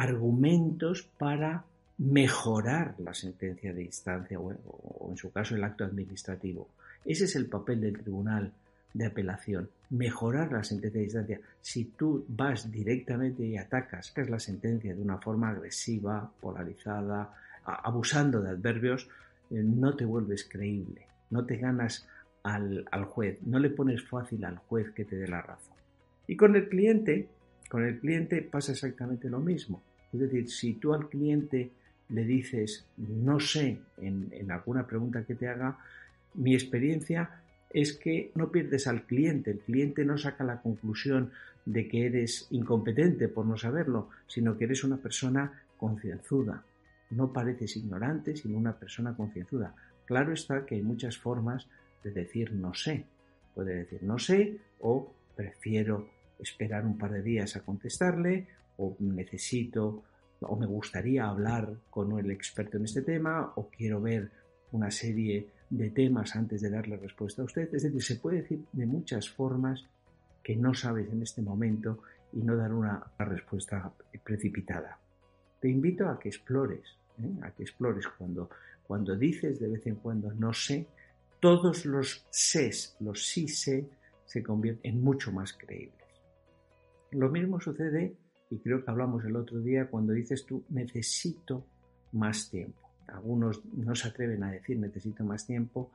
argumentos 0.00 1.02
para 1.18 1.62
mejorar 1.98 2.94
la 2.98 3.12
sentencia 3.12 3.74
de 3.74 3.82
instancia 3.82 4.40
o, 4.40 5.10
en 5.10 5.16
su 5.18 5.30
caso 5.30 5.54
el 5.54 5.62
acto 5.62 5.84
administrativo. 5.84 6.68
Ese 7.04 7.24
es 7.24 7.36
el 7.36 7.46
papel 7.46 7.82
del 7.82 7.98
tribunal 7.98 8.50
de 8.94 9.06
apelación, 9.06 9.68
mejorar 9.90 10.52
la 10.52 10.64
sentencia 10.64 11.00
de 11.00 11.04
instancia. 11.04 11.40
Si 11.60 11.84
tú 11.84 12.24
vas 12.28 12.72
directamente 12.72 13.44
y 13.44 13.58
atacas 13.58 14.14
la 14.16 14.40
sentencia 14.40 14.94
de 14.94 15.02
una 15.02 15.18
forma 15.18 15.50
agresiva, 15.50 16.32
polarizada, 16.40 17.34
abusando 17.64 18.40
de 18.40 18.50
adverbios, 18.50 19.06
eh, 19.50 19.62
no 19.62 19.94
te 19.96 20.06
vuelves 20.06 20.48
creíble, 20.48 21.06
no 21.28 21.44
te 21.44 21.58
ganas 21.58 22.08
al, 22.42 22.86
al 22.90 23.04
juez, 23.04 23.38
no 23.42 23.58
le 23.58 23.68
pones 23.68 24.02
fácil 24.02 24.46
al 24.46 24.56
juez 24.56 24.92
que 24.92 25.04
te 25.04 25.16
dé 25.16 25.28
la 25.28 25.42
razón. 25.42 25.76
Y 26.26 26.36
con 26.36 26.56
el 26.56 26.70
cliente, 26.70 27.28
con 27.68 27.84
el 27.84 27.98
cliente 28.00 28.40
pasa 28.40 28.72
exactamente 28.72 29.28
lo 29.28 29.40
mismo. 29.40 29.82
Es 30.12 30.20
decir, 30.20 30.50
si 30.50 30.74
tú 30.74 30.92
al 30.94 31.08
cliente 31.08 31.70
le 32.08 32.24
dices 32.24 32.86
no 32.96 33.38
sé 33.40 33.80
en, 33.98 34.50
alguna 34.50 34.86
pregunta 34.86 35.24
que 35.24 35.34
te 35.34 35.48
haga, 35.48 35.78
mi 36.34 36.54
experiencia 36.54 37.42
es 37.70 37.92
que 37.92 38.32
no 38.34 38.50
pierdes 38.50 38.86
al 38.86 39.06
cliente, 39.06 39.52
el 39.52 39.60
cliente 39.60 40.04
no 40.04 40.18
saca 40.18 40.42
la 40.42 40.60
conclusión 40.60 41.30
de 41.64 41.86
que 41.86 42.06
eres 42.06 42.48
incompetente 42.50 43.28
por 43.28 43.46
no 43.46 43.56
saberlo, 43.56 44.08
sino 44.26 44.56
que 44.56 44.64
eres 44.64 44.82
una 44.82 44.96
persona 44.96 45.62
concienzuda. 45.76 46.64
No 47.10 47.32
pareces 47.32 47.76
ignorante, 47.76 48.36
sino 48.36 48.58
una 48.58 48.76
persona 48.76 49.14
concienzuda. 49.14 49.74
Claro 50.04 50.32
está 50.32 50.66
que 50.66 50.76
hay 50.76 50.82
muchas 50.82 51.16
formas 51.16 51.68
de 52.02 52.10
decir 52.10 52.52
no 52.52 52.74
sé. 52.74 53.04
Puede 53.54 53.74
decir 53.74 54.02
no 54.02 54.18
sé 54.18 54.58
o 54.80 55.12
prefiero 55.36 56.08
esperar 56.38 56.84
un 56.84 56.98
par 56.98 57.12
de 57.12 57.22
días 57.22 57.54
a 57.56 57.60
contestarle 57.60 58.48
o 58.80 58.96
necesito 59.00 60.02
o 60.40 60.56
me 60.56 60.66
gustaría 60.66 61.28
hablar 61.28 61.76
con 61.90 62.18
el 62.18 62.30
experto 62.30 62.78
en 62.78 62.84
este 62.84 63.02
tema 63.02 63.52
o 63.56 63.68
quiero 63.68 64.00
ver 64.00 64.30
una 64.72 64.90
serie 64.90 65.48
de 65.68 65.90
temas 65.90 66.34
antes 66.34 66.62
de 66.62 66.70
darle 66.70 66.96
respuesta 66.96 67.42
a 67.42 67.44
usted. 67.44 67.72
Es 67.74 67.82
decir, 67.82 68.02
se 68.02 68.16
puede 68.16 68.42
decir 68.42 68.64
de 68.72 68.86
muchas 68.86 69.28
formas 69.28 69.84
que 70.42 70.56
no 70.56 70.72
sabes 70.72 71.12
en 71.12 71.22
este 71.22 71.42
momento 71.42 72.02
y 72.32 72.38
no 72.38 72.56
dar 72.56 72.72
una, 72.72 73.04
respuesta 73.18 73.92
precipitada. 74.24 74.98
Te 75.60 75.68
invito 75.68 76.08
a 76.08 76.18
que 76.18 76.30
explores, 76.30 76.96
¿eh? 77.22 77.30
a 77.42 77.50
que 77.50 77.64
explores 77.64 78.06
cuando, 78.08 78.48
cuando 78.86 79.14
dices 79.16 79.60
de 79.60 79.68
vez 79.68 79.86
en 79.86 79.96
cuando 79.96 80.32
no 80.32 80.54
sé, 80.54 80.86
todos 81.38 81.84
los 81.84 82.26
ses, 82.30 82.96
los 83.00 83.26
sí 83.26 83.46
sé, 83.46 83.86
se 84.24 84.42
convierten 84.42 84.94
en 84.94 85.02
mucho 85.02 85.32
más 85.32 85.52
creíbles. 85.52 85.96
Lo 87.10 87.28
mismo 87.28 87.60
sucede 87.60 88.14
y 88.50 88.58
creo 88.58 88.84
que 88.84 88.90
hablamos 88.90 89.24
el 89.24 89.36
otro 89.36 89.60
día 89.60 89.86
cuando 89.86 90.12
dices 90.12 90.44
tú 90.44 90.64
necesito 90.70 91.64
más 92.12 92.50
tiempo. 92.50 92.80
Algunos 93.06 93.64
no 93.64 93.94
se 93.94 94.08
atreven 94.08 94.42
a 94.42 94.50
decir 94.50 94.78
necesito 94.78 95.24
más 95.24 95.46
tiempo, 95.46 95.90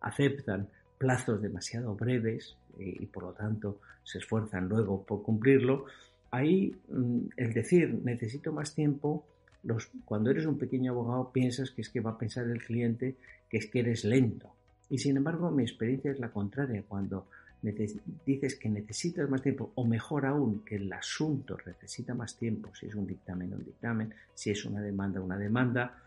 aceptan 0.00 0.68
plazos 0.98 1.42
demasiado 1.42 1.94
breves 1.94 2.56
eh, 2.78 2.96
y, 3.00 3.06
por 3.06 3.24
lo 3.24 3.32
tanto 3.32 3.80
se 4.04 4.18
esfuerzan 4.18 4.68
luego 4.68 5.04
por 5.04 5.22
cumplirlo. 5.22 5.86
Ahí 6.30 6.76
mm, 6.88 7.18
el 7.36 7.52
decir 7.52 8.00
necesito 8.04 8.52
más 8.52 8.74
tiempo, 8.74 9.24
los, 9.64 9.90
cuando 10.04 10.30
eres 10.30 10.46
un 10.46 10.58
pequeño 10.58 10.92
abogado 10.92 11.32
piensas 11.32 11.70
que 11.70 11.82
es 11.82 11.88
que 11.88 12.00
va 12.00 12.12
a 12.12 12.18
pensar 12.18 12.46
el 12.46 12.62
cliente 12.62 13.16
que 13.48 13.58
es 13.58 13.66
que 13.66 13.80
eres 13.80 14.04
lento. 14.04 14.52
Y 14.88 14.98
sin 14.98 15.16
embargo 15.16 15.50
mi 15.50 15.64
experiencia 15.64 16.12
es 16.12 16.20
la 16.20 16.30
contraria. 16.30 16.84
Cuando 16.86 17.26
dices 17.62 18.56
que 18.56 18.68
necesitas 18.68 19.28
más 19.28 19.42
tiempo, 19.42 19.72
o 19.74 19.84
mejor 19.84 20.24
aún, 20.26 20.64
que 20.64 20.76
el 20.76 20.92
asunto 20.92 21.58
necesita 21.66 22.14
más 22.14 22.36
tiempo, 22.38 22.74
si 22.74 22.86
es 22.86 22.94
un 22.94 23.06
dictamen, 23.06 23.52
un 23.52 23.64
dictamen, 23.64 24.14
si 24.34 24.50
es 24.50 24.64
una 24.64 24.80
demanda, 24.80 25.20
una 25.20 25.36
demanda, 25.36 26.02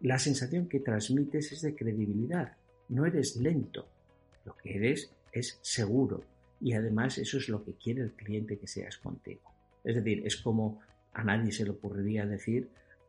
la 0.00 0.18
sensación 0.18 0.68
que 0.68 0.80
transmites 0.80 1.52
es 1.52 1.62
de 1.62 1.74
credibilidad. 1.74 2.52
No 2.90 3.06
eres 3.06 3.36
lento, 3.36 3.88
lo 4.44 4.54
que 4.56 4.76
eres 4.76 5.10
es 5.32 5.58
seguro. 5.62 6.22
Y 6.60 6.74
además 6.74 7.18
eso 7.18 7.38
es 7.38 7.48
lo 7.48 7.64
que 7.64 7.74
quiere 7.74 8.02
el 8.02 8.12
cliente 8.12 8.58
que 8.58 8.66
seas 8.66 8.98
contigo. 8.98 9.52
Es 9.82 9.96
decir, 9.96 10.26
es 10.26 10.36
como 10.36 10.80
a 11.14 11.24
nadie 11.24 11.52
se 11.52 11.64
le 11.64 11.70
ocurriría 11.70 12.26
decir 12.26 12.68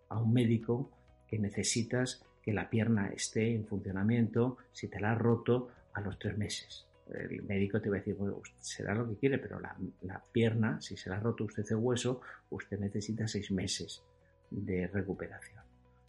a 0.09 0.19
un 0.19 0.31
médico 0.33 0.89
que 1.27 1.39
necesitas 1.39 2.23
que 2.41 2.53
la 2.53 2.69
pierna 2.69 3.07
esté 3.07 3.53
en 3.53 3.65
funcionamiento 3.65 4.57
si 4.71 4.87
te 4.87 4.99
la 4.99 5.13
has 5.13 5.17
roto 5.17 5.69
a 5.93 6.01
los 6.01 6.19
tres 6.19 6.37
meses 6.37 6.84
el 7.13 7.43
médico 7.43 7.79
te 7.79 7.89
va 7.89 7.97
a 7.97 7.99
decir, 7.99 8.15
bueno, 8.15 8.41
será 8.59 8.95
lo 8.95 9.07
que 9.07 9.15
quiere, 9.15 9.37
pero 9.37 9.59
la, 9.59 10.23
pierna, 10.31 10.81
si 10.81 10.97
se 10.97 11.09
la 11.09 11.17
ha 11.17 11.19
roto 11.19 11.43
usted 11.43 11.65
el 11.69 11.77
hueso, 11.77 12.21
usted 12.49 12.79
necesita 12.79 13.27
seis 13.27 13.51
meses 13.51 14.01
de 14.49 14.87
recuperación. 14.87 15.63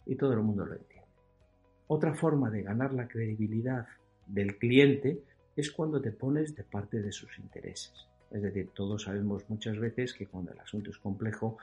Y 0.05 0.15
todo 0.15 0.33
el 0.33 0.39
mundo 0.39 0.65
lo 0.65 0.73
entiende. 0.73 1.07
Otra 1.87 2.13
forma 2.13 2.49
de 2.49 2.63
ganar 2.63 2.93
la 2.93 3.07
credibilidad 3.07 3.85
del 4.25 4.57
cliente 4.57 5.21
es 5.55 5.71
cuando 5.71 6.01
te 6.01 6.11
pones 6.11 6.55
de 6.55 6.63
parte 6.63 7.01
de 7.01 7.11
sus 7.11 7.37
intereses. 7.39 8.07
Es 8.31 8.41
decir, 8.41 8.69
todos 8.73 9.03
sabemos 9.03 9.49
muchas 9.49 9.79
veces 9.79 10.13
que 10.13 10.27
cuando 10.27 10.51
el 10.51 10.59
asunto 10.59 10.89
es 10.89 10.97
complejo, 10.97 11.57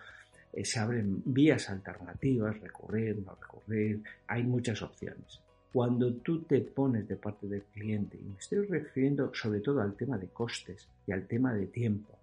eh, 0.53 0.64
se 0.64 0.79
abren 0.79 1.23
vías 1.26 1.69
alternativas, 1.69 2.59
recurrir, 2.61 3.19
no 3.19 3.37
recurrir, 3.41 4.03
hay 4.26 4.45
muchas 4.45 4.81
opciones 4.83 5.41
cuando 5.75 6.14
tú 6.14 6.43
te 6.43 6.61
pones 6.61 7.09
de 7.09 7.16
parte 7.16 7.49
del 7.49 7.64
cliente, 7.64 8.16
y 8.16 8.23
me 8.23 8.38
estoy 8.38 8.64
refiriendo 8.64 9.35
sobre 9.35 9.59
todo 9.59 9.81
al 9.81 9.97
tema 9.97 10.16
de 10.16 10.28
costes 10.28 10.88
y 11.04 11.11
al 11.11 11.26
tema 11.26 11.52
de 11.52 11.66
tiempo, 11.66 12.16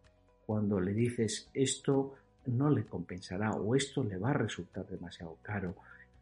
cuando 0.45 0.79
le 0.79 0.93
dices 0.93 1.49
esto 1.53 2.15
no 2.45 2.69
le 2.69 2.85
compensará 2.85 3.51
o 3.51 3.75
esto 3.75 4.05
le 4.05 4.17
va 4.17 4.29
a 4.29 4.35
resultar 4.35 4.87
demasiado 4.87 5.37
caro, 5.41 5.75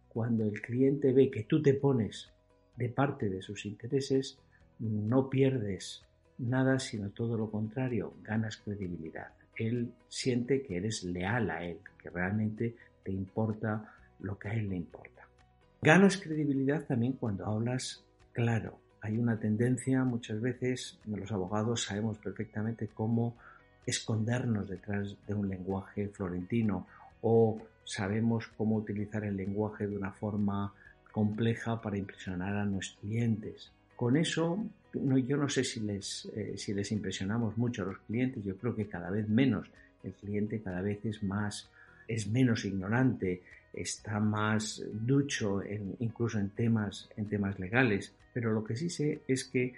cuando 0.08 0.44
el 0.44 0.60
cliente 0.60 1.14
ve 1.14 1.30
que 1.30 1.44
tú 1.44 1.62
te 1.62 1.76
pones 1.76 2.32
de 2.76 2.90
parte 2.90 3.30
de 3.30 3.44
sus 3.44 3.64
intereses, 3.68 4.40
no 4.80 5.30
pierdes 5.30 6.02
nada, 6.40 6.80
sino 6.80 7.12
todo 7.12 7.38
lo 7.38 7.52
contrario, 7.52 8.16
ganas 8.24 8.58
credibilidad. 8.58 9.34
Él 9.56 9.94
siente 10.08 10.64
que 10.64 10.78
eres 10.78 11.04
leal 11.04 11.52
a 11.52 11.64
él, 11.64 11.78
que 12.02 12.10
realmente 12.10 12.76
te 13.04 13.12
importa 13.12 13.94
lo 14.20 14.40
que 14.40 14.48
a 14.48 14.54
él 14.56 14.70
le 14.70 14.78
importa. 14.78 15.29
Ganas 15.82 16.18
credibilidad 16.18 16.84
también 16.84 17.14
cuando 17.14 17.46
hablas 17.46 18.04
claro. 18.34 18.78
Hay 19.02 19.18
una 19.18 19.40
tendencia 19.40 20.04
muchas 20.04 20.42
veces, 20.42 20.98
los 21.06 21.32
abogados 21.32 21.84
sabemos 21.84 22.18
perfectamente 22.18 22.90
cómo 22.94 23.38
escondernos 23.86 24.68
detrás 24.68 25.16
de 25.26 25.34
un 25.34 25.48
lenguaje 25.48 26.10
florentino 26.10 26.86
o 27.22 27.62
sabemos 27.86 28.48
cómo 28.58 28.76
utilizar 28.76 29.24
el 29.24 29.38
lenguaje 29.38 29.88
de 29.88 29.96
una 29.96 30.12
forma 30.12 30.74
compleja 31.14 31.82
para 31.82 31.98
impresionar 31.98 32.58
a 32.58 32.66
nuestros 32.66 33.00
clientes. 33.00 33.72
Con 33.96 34.18
eso, 34.18 34.64
yo 34.94 35.38
no 35.38 35.48
sé 35.48 35.64
si 35.64 35.80
les, 35.80 36.30
eh, 36.36 36.56
si 36.58 36.74
les 36.74 36.92
impresionamos 36.92 37.58
mucho 37.58 37.84
a 37.84 37.86
los 37.86 38.00
clientes, 38.00 38.44
yo 38.44 38.58
creo 38.58 38.76
que 38.76 38.88
cada 38.88 39.10
vez 39.10 39.28
menos. 39.30 39.68
El 40.04 40.14
cliente 40.14 40.62
cada 40.62 40.82
vez 40.82 41.04
es 41.06 41.24
más, 41.24 41.70
es 42.10 42.28
menos 42.28 42.66
ignorante, 42.66 43.44
está 43.72 44.20
más 44.20 44.84
ducho 44.92 45.62
incluso 46.00 46.40
en 46.40 46.50
temas, 46.50 47.08
en 47.16 47.30
temas 47.30 47.60
legales, 47.60 48.14
pero 48.34 48.52
lo 48.52 48.64
que 48.64 48.76
sí 48.76 48.90
sé 48.90 49.22
es 49.28 49.44
que 49.46 49.74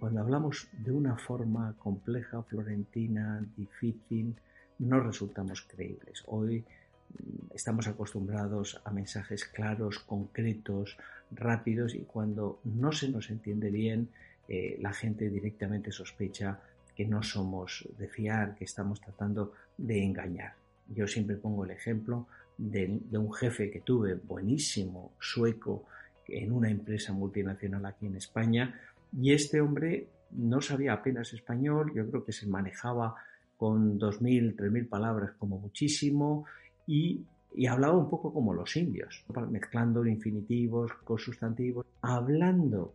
cuando 0.00 0.20
hablamos 0.20 0.68
de 0.72 0.90
una 0.90 1.16
forma 1.16 1.74
compleja, 1.78 2.42
florentina, 2.42 3.44
difícil, 3.56 4.34
no 4.78 4.98
resultamos 5.00 5.62
creíbles. 5.62 6.24
Hoy 6.26 6.60
mm, 6.60 7.54
estamos 7.54 7.86
acostumbrados 7.86 8.80
a 8.84 8.90
mensajes 8.90 9.44
claros, 9.44 10.00
concretos, 10.00 10.96
rápidos 11.30 11.94
y 11.94 12.00
cuando 12.00 12.60
no 12.64 12.90
se 12.92 13.08
nos 13.08 13.30
entiende 13.30 13.70
bien, 13.70 14.08
eh, 14.48 14.78
la 14.80 14.92
gente 14.92 15.28
directamente 15.28 15.92
sospecha 15.92 16.58
que 16.96 17.06
no 17.06 17.22
somos 17.22 17.86
de 17.98 18.08
fiar, 18.08 18.56
que 18.56 18.64
estamos 18.64 19.00
tratando 19.00 19.52
de 19.76 20.02
engañar. 20.02 20.54
Yo 20.88 21.06
siempre 21.06 21.36
pongo 21.36 21.64
el 21.64 21.70
ejemplo 21.70 22.26
de, 22.56 23.00
un 23.12 23.32
jefe 23.32 23.70
que 23.70 23.80
tuve 23.80 24.14
buenísimo, 24.14 25.12
sueco, 25.20 25.84
en 26.26 26.52
una 26.52 26.68
empresa 26.68 27.12
multinacional 27.12 27.86
aquí 27.86 28.06
en 28.06 28.16
España, 28.16 28.78
y 29.16 29.32
este 29.32 29.60
hombre 29.60 30.08
no 30.32 30.60
sabía 30.60 30.92
apenas 30.92 31.32
español, 31.32 31.92
yo 31.94 32.06
creo 32.08 32.24
que 32.24 32.32
se 32.32 32.46
manejaba 32.46 33.14
con 33.56 33.98
2.000, 33.98 34.56
3.000 34.56 34.88
palabras 34.88 35.32
como 35.38 35.58
muchísimo 35.58 36.44
y, 36.86 37.24
y 37.54 37.66
hablaba 37.66 37.96
un 37.96 38.10
poco 38.10 38.32
como 38.32 38.52
los 38.52 38.76
indios, 38.76 39.24
mezclando 39.50 40.04
infinitivos 40.04 40.92
con 41.04 41.18
sustantivos, 41.18 41.86
hablando 42.02 42.94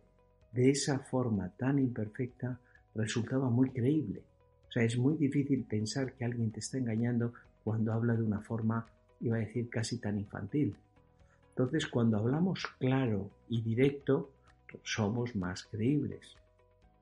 de 0.52 0.70
esa 0.70 1.00
forma 1.00 1.50
tan 1.56 1.80
imperfecta 1.80 2.60
resultaba 2.94 3.50
muy 3.50 3.70
creíble. 3.70 4.22
O 4.68 4.72
sea, 4.72 4.84
es 4.84 4.96
muy 4.96 5.16
difícil 5.16 5.64
pensar 5.64 6.12
que 6.14 6.24
alguien 6.24 6.50
te 6.52 6.60
está 6.60 6.78
engañando 6.78 7.32
cuando 7.64 7.92
habla 7.92 8.14
de 8.14 8.22
una 8.22 8.40
forma, 8.40 8.86
iba 9.20 9.36
a 9.36 9.40
decir, 9.40 9.68
casi 9.70 9.98
tan 9.98 10.18
infantil. 10.18 10.76
Entonces, 11.50 11.86
cuando 11.86 12.18
hablamos 12.18 12.66
claro 12.78 13.30
y 13.48 13.62
directo, 13.62 14.30
somos 14.82 15.34
más 15.34 15.64
creíbles. 15.64 16.36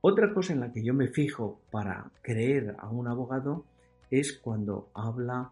Otra 0.00 0.32
cosa 0.32 0.52
en 0.52 0.60
la 0.60 0.72
que 0.72 0.82
yo 0.82 0.94
me 0.94 1.08
fijo 1.08 1.60
para 1.70 2.10
creer 2.22 2.76
a 2.78 2.88
un 2.88 3.08
abogado 3.08 3.64
es 4.10 4.34
cuando 4.34 4.90
habla 4.94 5.50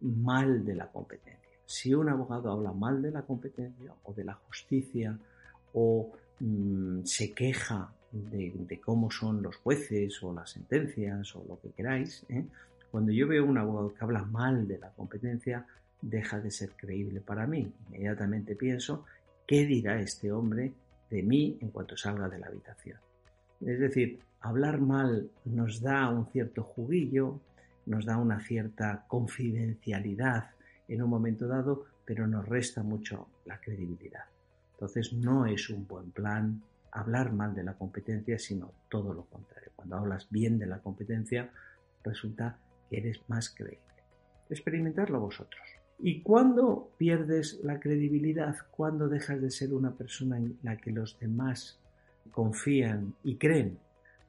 mal 0.00 0.64
de 0.64 0.74
la 0.74 0.88
competencia. 0.88 1.40
Si 1.64 1.94
un 1.94 2.08
abogado 2.08 2.50
habla 2.50 2.72
mal 2.72 3.00
de 3.00 3.10
la 3.10 3.22
competencia 3.22 3.92
o 4.04 4.12
de 4.12 4.24
la 4.24 4.34
justicia 4.34 5.18
o 5.72 6.12
mm, 6.40 7.04
se 7.04 7.32
queja 7.32 7.90
de, 8.12 8.80
cómo 8.84 9.10
son 9.10 9.42
los 9.42 9.56
jueces 9.56 10.22
o 10.22 10.32
las 10.32 10.50
sentencias 10.50 11.34
o 11.34 11.44
lo 11.48 11.58
que 11.60 11.70
queráis, 11.70 12.24
¿eh? 12.28 12.44
Cuando 12.94 13.10
yo 13.10 13.26
veo 13.26 13.44
un 13.44 13.58
abogado 13.58 13.92
que 13.92 14.04
habla 14.04 14.22
mal 14.22 14.68
de 14.68 14.78
la 14.78 14.90
competencia, 14.90 15.66
deja 16.00 16.38
de 16.38 16.52
ser 16.52 16.76
creíble 16.76 17.20
para 17.20 17.44
mí. 17.44 17.74
Inmediatamente 17.88 18.54
pienso, 18.54 19.04
¿qué 19.48 19.66
dirá 19.66 20.00
este 20.00 20.30
hombre 20.30 20.72
de 21.10 21.20
mí 21.24 21.58
en 21.60 21.70
cuanto 21.70 21.96
salga 21.96 22.28
de 22.28 22.38
la 22.38 22.46
habitación? 22.46 23.00
Es 23.60 23.80
decir, 23.80 24.20
hablar 24.42 24.80
mal 24.80 25.28
nos 25.44 25.80
da 25.80 26.08
un 26.08 26.28
cierto 26.28 26.62
juguillo, 26.62 27.40
nos 27.86 28.04
da 28.04 28.16
una 28.16 28.38
cierta 28.38 29.06
confidencialidad 29.08 30.50
en 30.86 31.02
un 31.02 31.10
momento 31.10 31.48
dado, 31.48 31.86
pero 32.04 32.28
nos 32.28 32.48
resta 32.48 32.84
mucho 32.84 33.26
la 33.44 33.60
credibilidad. 33.60 34.26
Entonces 34.74 35.12
no 35.12 35.46
es 35.46 35.68
un 35.68 35.84
buen 35.88 36.12
plan 36.12 36.62
hablar 36.92 37.32
mal 37.32 37.56
de 37.56 37.64
la 37.64 37.74
competencia, 37.74 38.38
sino 38.38 38.70
todo 38.88 39.12
lo 39.12 39.24
contrario. 39.24 39.72
Cuando 39.74 39.96
hablas 39.96 40.30
bien 40.30 40.60
de 40.60 40.66
la 40.66 40.78
competencia, 40.78 41.50
resulta 42.04 42.56
que 42.88 42.98
eres 42.98 43.20
más 43.28 43.50
creíble. 43.50 43.80
Experimentarlo 44.50 45.20
vosotros. 45.20 45.62
¿Y 45.98 46.22
cuándo 46.22 46.90
pierdes 46.98 47.60
la 47.62 47.80
credibilidad? 47.80 48.56
¿Cuándo 48.70 49.08
dejas 49.08 49.40
de 49.40 49.50
ser 49.50 49.72
una 49.72 49.92
persona 49.92 50.36
en 50.36 50.58
la 50.62 50.76
que 50.76 50.90
los 50.90 51.18
demás 51.18 51.78
confían 52.32 53.14
y 53.22 53.36
creen? 53.36 53.78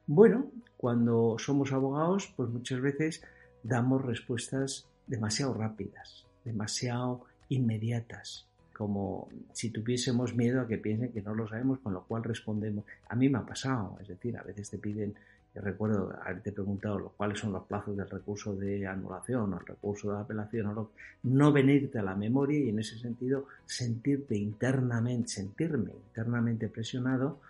Bueno, 0.06 0.50
cuando 0.76 1.36
somos 1.38 1.72
abogados, 1.72 2.32
pues 2.36 2.48
muchas 2.48 2.80
veces 2.80 3.22
damos 3.62 4.04
respuestas 4.04 4.86
demasiado 5.06 5.54
rápidas, 5.54 6.24
demasiado 6.44 7.24
inmediatas, 7.48 8.46
como 8.72 9.28
si 9.52 9.70
tuviésemos 9.70 10.34
miedo 10.34 10.60
a 10.60 10.68
que 10.68 10.78
piensen 10.78 11.12
que 11.12 11.22
no 11.22 11.34
lo 11.34 11.48
sabemos, 11.48 11.80
con 11.80 11.94
lo 11.94 12.04
cual 12.04 12.22
respondemos. 12.22 12.84
A 13.08 13.16
mí 13.16 13.28
me 13.28 13.38
ha 13.38 13.46
pasado, 13.46 13.98
es 14.00 14.08
decir, 14.08 14.36
a 14.36 14.42
veces 14.42 14.70
te 14.70 14.78
piden, 14.78 15.14
recuerdo 15.60 16.12
haberte 16.22 16.52
preguntado 16.52 17.12
cuáles 17.16 17.38
son 17.38 17.52
los 17.52 17.64
plazos 17.64 17.96
del 17.96 18.08
recurso 18.08 18.54
de 18.54 18.86
anulación 18.86 19.52
o 19.52 19.60
el 19.60 19.66
recurso 19.66 20.12
de 20.12 20.20
apelación, 20.20 20.66
o 20.78 20.90
no 21.24 21.52
venirte 21.52 21.98
a 21.98 22.02
la 22.02 22.14
memoria 22.14 22.58
y 22.58 22.68
en 22.70 22.78
ese 22.78 22.98
sentido 22.98 23.46
sentirte 23.64 24.36
internamente, 24.36 25.28
sentirme 25.28 25.92
internamente 25.92 26.68
presionado 26.68 27.40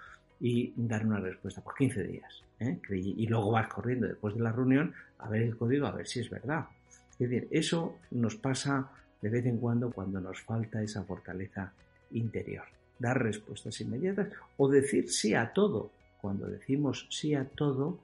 y 0.41 0.73
dar 0.77 1.07
una 1.07 1.19
respuesta 1.19 1.61
por 1.63 1.75
15 1.75 2.03
días. 2.05 2.43
¿eh? 2.61 2.79
Y 2.91 3.27
luego 3.27 3.51
vas 3.51 3.69
corriendo 3.69 4.07
después 4.07 4.35
de 4.35 4.41
la 4.41 4.53
reunión 4.53 4.95
a 5.19 5.29
ver 5.29 5.43
el 5.43 5.57
código, 5.57 5.87
a 5.87 5.93
ver 5.93 6.07
si 6.07 6.21
es 6.21 6.31
verdad. 6.31 6.67
Es 7.13 7.19
decir, 7.19 7.49
eso 7.51 7.97
nos 8.11 8.37
pasa 8.37 8.91
de 9.21 9.31
vez 9.31 9.47
en 9.47 9.59
cuando 9.59 9.91
cuando 9.91 10.21
nos 10.21 10.43
falta 10.43 10.83
esa 10.83 11.03
fortaleza 11.03 11.73
interior. 12.13 12.65
Dar 12.99 13.23
respuestas 13.23 13.81
inmediatas 13.81 14.29
o 14.57 14.69
decir 14.69 15.11
sí 15.11 15.35
a 15.35 15.53
todo. 15.53 15.91
Cuando 16.21 16.47
decimos 16.47 17.07
sí 17.11 17.35
a 17.35 17.45
todo, 17.45 17.99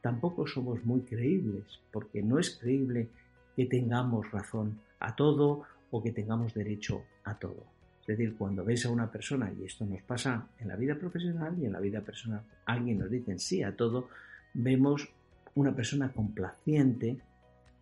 tampoco 0.00 0.46
somos 0.46 0.84
muy 0.84 1.00
creíbles, 1.02 1.64
porque 1.90 2.22
no 2.22 2.38
es 2.38 2.56
creíble 2.58 3.08
que 3.54 3.66
tengamos 3.66 4.30
razón 4.30 4.78
a 5.00 5.16
todo 5.16 5.62
o 5.90 6.02
que 6.02 6.12
tengamos 6.12 6.54
derecho 6.54 7.02
a 7.24 7.38
todo. 7.38 7.64
Es 8.02 8.06
decir, 8.06 8.36
cuando 8.36 8.64
ves 8.64 8.86
a 8.86 8.90
una 8.90 9.10
persona, 9.10 9.52
y 9.52 9.64
esto 9.64 9.84
nos 9.84 10.00
pasa 10.02 10.46
en 10.60 10.68
la 10.68 10.76
vida 10.76 10.94
profesional 10.94 11.58
y 11.58 11.66
en 11.66 11.72
la 11.72 11.80
vida 11.80 12.02
personal, 12.02 12.42
alguien 12.64 12.98
nos 12.98 13.10
dice 13.10 13.38
sí 13.38 13.64
a 13.64 13.76
todo, 13.76 14.08
vemos 14.54 15.08
una 15.56 15.74
persona 15.74 16.12
complaciente, 16.12 17.18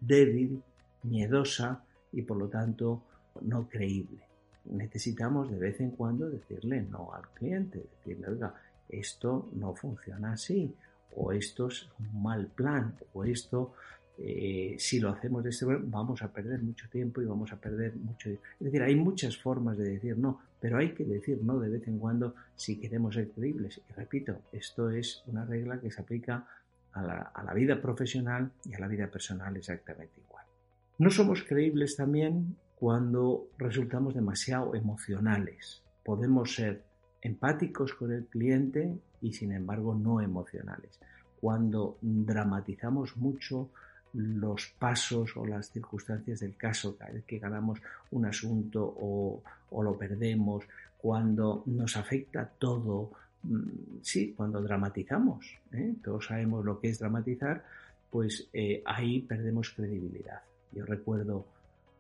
débil, 0.01 0.63
miedosa 1.03 1.85
y 2.13 2.23
por 2.23 2.39
lo 2.39 2.49
tanto 2.49 3.03
no 3.43 3.69
creíble. 3.69 4.23
Necesitamos 4.65 5.51
de 5.51 5.59
vez 5.59 5.81
en 5.81 5.91
cuando 5.91 6.31
decirle 6.31 6.81
no 6.83 7.13
al 7.13 7.29
cliente, 7.35 7.85
decirle, 7.99 8.29
oiga, 8.29 8.55
esto 8.89 9.51
no 9.55 9.75
funciona 9.75 10.33
así, 10.33 10.75
o 11.17 11.33
esto 11.33 11.69
es 11.69 11.89
un 11.99 12.23
mal 12.23 12.47
plan, 12.49 12.95
o 13.13 13.25
esto 13.25 13.75
eh, 14.17 14.77
si 14.79 15.01
lo 15.01 15.11
hacemos 15.11 15.43
de 15.43 15.51
este 15.51 15.67
modo, 15.67 15.81
vamos 15.83 16.23
a 16.23 16.33
perder 16.33 16.63
mucho 16.63 16.89
tiempo 16.89 17.21
y 17.21 17.25
vamos 17.25 17.53
a 17.53 17.57
perder 17.57 17.97
mucho. 17.97 18.31
Es 18.31 18.39
decir, 18.61 18.83
hay 18.83 18.95
muchas 18.95 19.37
formas 19.37 19.77
de 19.77 19.89
decir 19.89 20.17
no, 20.17 20.41
pero 20.61 20.79
hay 20.79 20.95
que 20.95 21.05
decir 21.05 21.41
no 21.43 21.59
de 21.59 21.69
vez 21.69 21.89
en 21.89 21.99
cuando 21.99 22.35
si 22.55 22.79
queremos 22.79 23.15
ser 23.15 23.31
creíbles. 23.31 23.81
Y 23.89 23.93
repito, 23.93 24.43
esto 24.53 24.91
es 24.91 25.23
una 25.27 25.45
regla 25.45 25.81
que 25.81 25.91
se 25.91 26.01
aplica 26.01 26.47
a 26.93 27.03
la, 27.03 27.33
a 27.35 27.43
la 27.43 27.55
vida 27.55 27.81
profesional 27.81 28.53
y 28.65 28.75
a 28.75 28.79
la 28.79 28.87
vida 28.87 29.09
personal 29.09 29.57
exactamente 29.57 30.21
igual. 30.21 30.45
No 30.99 31.11
somos 31.11 31.43
creíbles 31.43 31.97
también 31.97 32.57
cuando 32.77 33.49
resultamos 33.59 34.15
demasiado 34.15 34.77
emocionales. 34.77 35.83
Podemos 36.05 36.55
ser 36.55 36.85
empáticos 37.25 37.95
con 37.95 38.13
el 38.13 38.27
cliente 38.27 38.97
y 39.23 39.33
sin 39.33 39.51
embargo 39.53 39.95
no 39.95 40.21
emocionales. 40.21 41.01
Cuando 41.41 41.97
dramatizamos 42.01 43.17
mucho 43.17 43.71
los 44.13 44.67
pasos 44.79 45.37
o 45.37 45.47
las 45.47 45.71
circunstancias 45.71 46.41
del 46.41 46.55
caso, 46.55 46.97
cada 46.97 47.13
vez 47.13 47.25
que 47.25 47.39
ganamos 47.39 47.81
un 48.13 48.27
asunto 48.27 48.85
o, 48.85 49.43
lo 49.83 49.99
perdemos, 49.99 50.65
cuando 50.99 51.65
nos 51.67 51.97
afecta 51.97 52.47
todo, 52.47 53.11
mm, 53.43 54.01
sí, 54.03 54.35
cuando 54.37 54.63
dramatizamos, 54.63 55.47
¿eh? 55.73 55.95
todos 56.03 56.27
sabemos 56.27 56.65
lo 56.65 56.79
que 56.79 56.91
es 56.91 56.99
dramatizar, 56.99 57.65
pues 58.11 58.49
eh, 58.53 58.83
ahí 58.85 59.21
perdemos 59.21 59.71
credibilidad. 59.71 60.43
Yo 60.73 60.85
recuerdo 60.85 61.47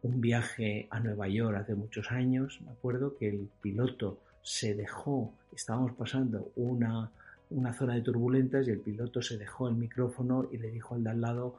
un 0.02 0.20
viaje 0.20 0.86
a 0.90 1.00
Nueva 1.00 1.28
York 1.28 1.56
hace 1.56 1.74
muchos 1.74 2.12
años, 2.12 2.60
me 2.64 2.72
acuerdo 2.72 3.16
que 3.16 3.28
el 3.28 3.48
piloto 3.60 4.20
se 4.44 4.74
dejó, 4.74 5.32
estábamos 5.56 5.92
pasando 5.92 6.52
una, 6.56 7.10
una 7.50 7.72
zona 7.72 7.94
de 7.94 8.02
turbulentas 8.02 8.68
y 8.68 8.72
el 8.72 8.80
piloto 8.80 9.22
se 9.22 9.38
dejó 9.38 9.68
el 9.68 9.74
micrófono 9.74 10.48
y 10.52 10.58
le 10.58 10.70
dijo 10.70 10.94
al 10.94 11.02
de 11.02 11.10
al 11.10 11.20
lado, 11.22 11.56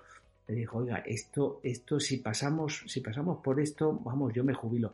le 0.48 0.54
dijo, 0.54 0.78
oiga, 0.78 1.00
esto, 1.00 1.60
esto, 1.64 2.00
si 2.00 2.18
pasamos, 2.18 2.84
si 2.86 3.02
pasamos 3.02 3.40
por 3.44 3.60
esto, 3.60 4.00
vamos, 4.04 4.32
yo 4.34 4.44
me 4.44 4.54
jubilo. 4.54 4.94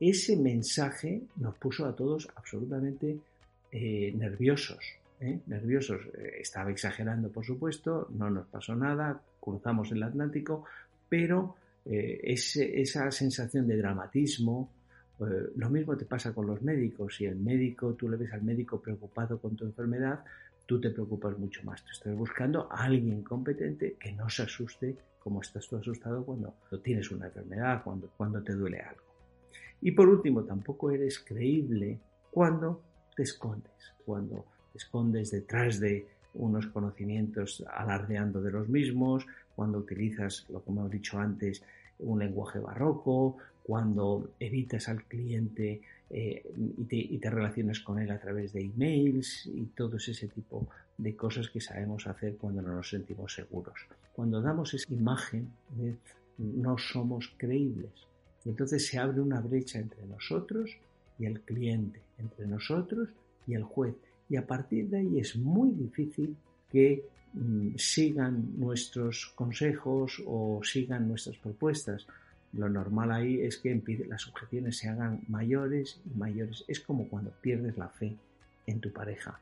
Ese 0.00 0.36
mensaje 0.38 1.20
nos 1.36 1.54
puso 1.58 1.84
a 1.84 1.94
todos 1.94 2.26
absolutamente 2.34 3.18
eh, 3.70 4.12
nerviosos, 4.16 4.82
¿eh? 5.20 5.38
nerviosos. 5.46 6.00
Eh, 6.16 6.38
estaba 6.40 6.70
exagerando, 6.70 7.28
por 7.28 7.44
supuesto, 7.44 8.08
no 8.14 8.30
nos 8.30 8.46
pasó 8.46 8.74
nada, 8.74 9.20
cruzamos 9.38 9.92
el 9.92 10.02
Atlántico, 10.02 10.64
pero 11.08 11.56
esa 11.84 13.10
sensación 13.10 13.66
de 13.66 13.76
dramatismo, 13.76 14.70
lo 15.18 15.70
mismo 15.70 15.96
te 15.96 16.04
pasa 16.04 16.34
con 16.34 16.46
los 16.46 16.62
médicos. 16.62 17.16
Si 17.16 17.26
el 17.26 17.36
médico, 17.36 17.94
tú 17.94 18.08
le 18.08 18.16
ves 18.16 18.32
al 18.32 18.42
médico 18.42 18.80
preocupado 18.80 19.38
con 19.38 19.56
tu 19.56 19.64
enfermedad, 19.64 20.24
tú 20.66 20.80
te 20.80 20.90
preocupas 20.90 21.38
mucho 21.38 21.62
más. 21.64 21.82
Tú 21.84 21.90
estás 21.92 22.14
buscando 22.14 22.68
a 22.70 22.84
alguien 22.84 23.22
competente 23.22 23.96
que 23.98 24.12
no 24.12 24.28
se 24.28 24.42
asuste 24.42 24.96
como 25.18 25.40
estás 25.40 25.68
tú 25.68 25.76
asustado 25.76 26.24
cuando 26.24 26.54
tienes 26.82 27.10
una 27.12 27.26
enfermedad, 27.26 27.82
cuando, 27.84 28.10
cuando 28.16 28.42
te 28.42 28.54
duele 28.54 28.80
algo. 28.80 29.02
Y 29.80 29.92
por 29.92 30.08
último, 30.08 30.42
tampoco 30.42 30.90
eres 30.90 31.20
creíble 31.20 32.00
cuando 32.30 32.82
te 33.14 33.22
escondes, 33.22 33.94
cuando 34.04 34.46
te 34.72 34.78
escondes 34.78 35.30
detrás 35.30 35.78
de 35.78 36.06
unos 36.34 36.66
conocimientos 36.68 37.64
alardeando 37.70 38.40
de 38.40 38.50
los 38.50 38.68
mismos, 38.68 39.26
cuando 39.54 39.78
utilizas, 39.78 40.46
lo 40.48 40.64
que 40.64 40.70
hemos 40.70 40.90
dicho 40.90 41.18
antes, 41.18 41.62
un 42.02 42.18
lenguaje 42.18 42.58
barroco, 42.58 43.36
cuando 43.62 44.32
evitas 44.40 44.88
al 44.88 45.04
cliente 45.04 45.80
eh, 46.10 46.42
y, 46.88 47.18
te, 47.18 47.30
relacionas 47.30 47.80
con 47.80 47.98
él 47.98 48.10
a 48.10 48.18
través 48.18 48.52
de 48.52 48.60
emails 48.60 49.46
y 49.46 49.66
todo 49.66 49.96
ese 49.96 50.28
tipo 50.28 50.68
de 50.98 51.16
cosas 51.16 51.48
que 51.48 51.60
sabemos 51.60 52.06
hacer 52.06 52.36
cuando 52.36 52.60
no 52.60 52.74
nos 52.74 52.90
sentimos 52.90 53.34
seguros. 53.34 53.78
Cuando 54.12 54.42
damos 54.42 54.74
esa 54.74 54.92
imagen, 54.92 55.50
no 56.38 56.76
somos 56.76 57.32
creíbles. 57.36 57.92
entonces 58.44 58.86
se 58.86 58.98
abre 58.98 59.20
una 59.20 59.40
brecha 59.40 59.78
entre 59.78 60.04
nosotros 60.06 60.76
y 61.18 61.26
el 61.26 61.40
cliente, 61.40 62.00
entre 62.18 62.46
nosotros 62.46 63.08
y 63.46 63.54
el 63.54 63.62
juez. 63.62 63.94
Y 64.28 64.36
a 64.36 64.46
partir 64.46 64.88
de 64.88 64.98
ahí 64.98 65.18
es 65.18 65.36
muy 65.36 65.70
difícil 65.70 66.36
que 66.70 67.04
sigan 67.76 68.58
nuestros 68.58 69.32
consejos 69.34 70.22
o 70.26 70.60
sigan 70.62 71.08
nuestras 71.08 71.36
propuestas. 71.38 72.06
Lo 72.52 72.68
normal 72.68 73.12
ahí 73.12 73.40
es 73.40 73.56
que 73.56 73.80
las 74.08 74.28
objeciones 74.28 74.76
se 74.76 74.88
hagan 74.88 75.22
mayores 75.28 76.00
y 76.04 76.18
mayores. 76.18 76.64
Es 76.68 76.80
como 76.80 77.08
cuando 77.08 77.30
pierdes 77.30 77.76
la 77.78 77.88
fe 77.88 78.14
en 78.66 78.80
tu 78.80 78.92
pareja, 78.92 79.40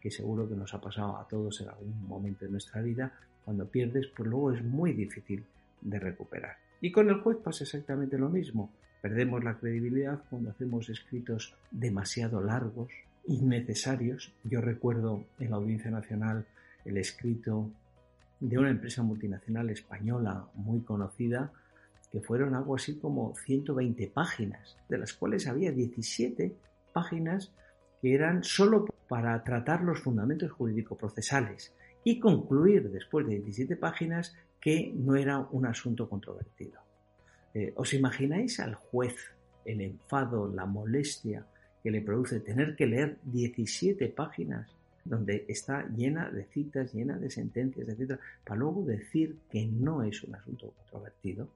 que 0.00 0.10
seguro 0.10 0.48
que 0.48 0.54
nos 0.54 0.72
ha 0.74 0.80
pasado 0.80 1.18
a 1.18 1.26
todos 1.26 1.60
en 1.60 1.68
algún 1.68 2.06
momento 2.06 2.44
de 2.44 2.52
nuestra 2.52 2.80
vida. 2.80 3.12
Cuando 3.44 3.66
pierdes, 3.66 4.06
pues 4.16 4.28
luego 4.28 4.52
es 4.52 4.62
muy 4.62 4.92
difícil 4.92 5.44
de 5.80 5.98
recuperar. 5.98 6.56
Y 6.80 6.92
con 6.92 7.08
el 7.08 7.20
juez 7.20 7.38
pasa 7.42 7.64
exactamente 7.64 8.16
lo 8.18 8.28
mismo. 8.28 8.70
Perdemos 9.00 9.42
la 9.42 9.58
credibilidad 9.58 10.22
cuando 10.30 10.50
hacemos 10.50 10.88
escritos 10.88 11.54
demasiado 11.72 12.40
largos, 12.40 12.92
innecesarios. 13.26 14.32
Yo 14.44 14.60
recuerdo 14.60 15.24
en 15.40 15.50
la 15.50 15.56
Audiencia 15.56 15.90
Nacional 15.90 16.46
el 16.84 16.96
escrito 16.96 17.70
de 18.40 18.58
una 18.58 18.70
empresa 18.70 19.02
multinacional 19.02 19.70
española 19.70 20.46
muy 20.54 20.80
conocida 20.82 21.52
que 22.10 22.20
fueron 22.20 22.54
algo 22.54 22.76
así 22.76 22.98
como 22.98 23.34
120 23.36 24.08
páginas, 24.08 24.76
de 24.88 24.98
las 24.98 25.14
cuales 25.14 25.46
había 25.46 25.72
17 25.72 26.54
páginas 26.92 27.52
que 28.00 28.14
eran 28.14 28.44
solo 28.44 28.84
para 29.08 29.42
tratar 29.44 29.82
los 29.82 30.00
fundamentos 30.00 30.50
jurídico-procesales 30.50 31.72
y 32.04 32.18
concluir 32.18 32.90
después 32.90 33.26
de 33.26 33.36
17 33.36 33.76
páginas 33.76 34.34
que 34.60 34.92
no 34.94 35.16
era 35.16 35.38
un 35.38 35.66
asunto 35.66 36.08
controvertido. 36.08 36.80
Eh, 37.54 37.72
¿Os 37.76 37.94
imagináis 37.94 38.60
al 38.60 38.74
juez 38.74 39.16
el 39.64 39.80
enfado, 39.80 40.52
la 40.52 40.66
molestia 40.66 41.46
que 41.82 41.90
le 41.90 42.00
produce 42.00 42.40
tener 42.40 42.76
que 42.76 42.86
leer 42.86 43.18
17 43.24 44.08
páginas 44.08 44.70
donde 45.04 45.44
está 45.48 45.86
llena 45.88 46.30
de 46.30 46.44
citas, 46.44 46.92
llena 46.94 47.18
de 47.18 47.30
sentencias, 47.30 47.88
etc., 47.88 48.18
para 48.44 48.60
luego 48.60 48.84
decir 48.84 49.38
que 49.50 49.66
no 49.66 50.02
es 50.02 50.22
un 50.22 50.34
asunto 50.34 50.70
controvertido? 50.70 51.48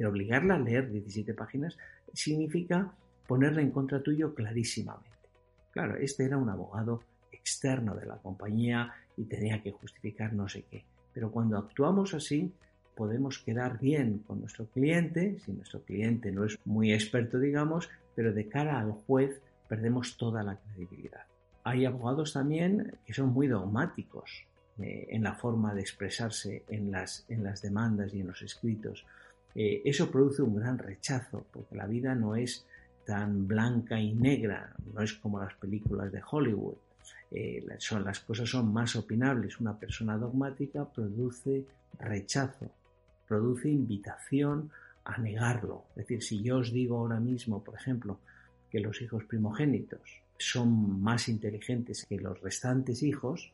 de 0.00 0.06
obligarla 0.06 0.54
a 0.54 0.58
leer 0.58 0.90
17 0.90 1.34
páginas 1.34 1.76
significa 2.14 2.90
ponerla 3.28 3.60
en 3.60 3.70
contra 3.70 4.02
tuyo 4.02 4.34
clarísimamente. 4.34 5.28
Claro, 5.72 5.96
este 5.96 6.24
era 6.24 6.38
un 6.38 6.48
abogado 6.48 7.02
externo 7.30 7.94
de 7.94 8.06
la 8.06 8.16
compañía 8.16 8.94
y 9.18 9.24
tenía 9.24 9.62
que 9.62 9.72
justificar 9.72 10.32
no 10.32 10.48
sé 10.48 10.64
qué. 10.70 10.86
Pero 11.12 11.30
cuando 11.30 11.58
actuamos 11.58 12.14
así, 12.14 12.50
podemos 12.96 13.40
quedar 13.40 13.78
bien 13.78 14.20
con 14.20 14.40
nuestro 14.40 14.68
cliente, 14.68 15.38
si 15.44 15.52
nuestro 15.52 15.82
cliente 15.82 16.32
no 16.32 16.46
es 16.46 16.58
muy 16.64 16.94
experto, 16.94 17.38
digamos, 17.38 17.90
pero 18.14 18.32
de 18.32 18.48
cara 18.48 18.80
al 18.80 18.92
juez 18.92 19.42
perdemos 19.68 20.16
toda 20.16 20.42
la 20.42 20.56
credibilidad. 20.56 21.29
Hay 21.64 21.84
abogados 21.84 22.32
también 22.32 22.98
que 23.04 23.12
son 23.12 23.28
muy 23.32 23.46
dogmáticos 23.46 24.44
eh, 24.78 25.06
en 25.10 25.22
la 25.22 25.34
forma 25.34 25.74
de 25.74 25.82
expresarse 25.82 26.64
en 26.68 26.90
las, 26.90 27.24
en 27.28 27.44
las 27.44 27.60
demandas 27.60 28.14
y 28.14 28.20
en 28.20 28.28
los 28.28 28.40
escritos. 28.42 29.04
Eh, 29.54 29.82
eso 29.84 30.10
produce 30.10 30.42
un 30.42 30.56
gran 30.56 30.78
rechazo, 30.78 31.44
porque 31.52 31.76
la 31.76 31.86
vida 31.86 32.14
no 32.14 32.34
es 32.34 32.64
tan 33.04 33.46
blanca 33.46 34.00
y 34.00 34.14
negra, 34.14 34.72
no 34.94 35.02
es 35.02 35.12
como 35.14 35.40
las 35.40 35.54
películas 35.54 36.12
de 36.12 36.22
Hollywood. 36.28 36.76
Eh, 37.30 37.64
son, 37.78 38.04
las 38.04 38.20
cosas 38.20 38.48
son 38.48 38.72
más 38.72 38.96
opinables. 38.96 39.60
Una 39.60 39.78
persona 39.78 40.16
dogmática 40.16 40.84
produce 40.84 41.64
rechazo, 41.98 42.70
produce 43.28 43.68
invitación 43.68 44.70
a 45.04 45.18
negarlo. 45.18 45.84
Es 45.90 46.06
decir, 46.06 46.22
si 46.22 46.42
yo 46.42 46.58
os 46.58 46.72
digo 46.72 46.98
ahora 46.98 47.20
mismo, 47.20 47.62
por 47.62 47.74
ejemplo, 47.74 48.18
que 48.70 48.80
los 48.80 49.02
hijos 49.02 49.24
primogénitos 49.24 50.22
son 50.40 51.02
más 51.02 51.28
inteligentes 51.28 52.06
que 52.06 52.18
los 52.18 52.40
restantes 52.40 53.02
hijos, 53.02 53.52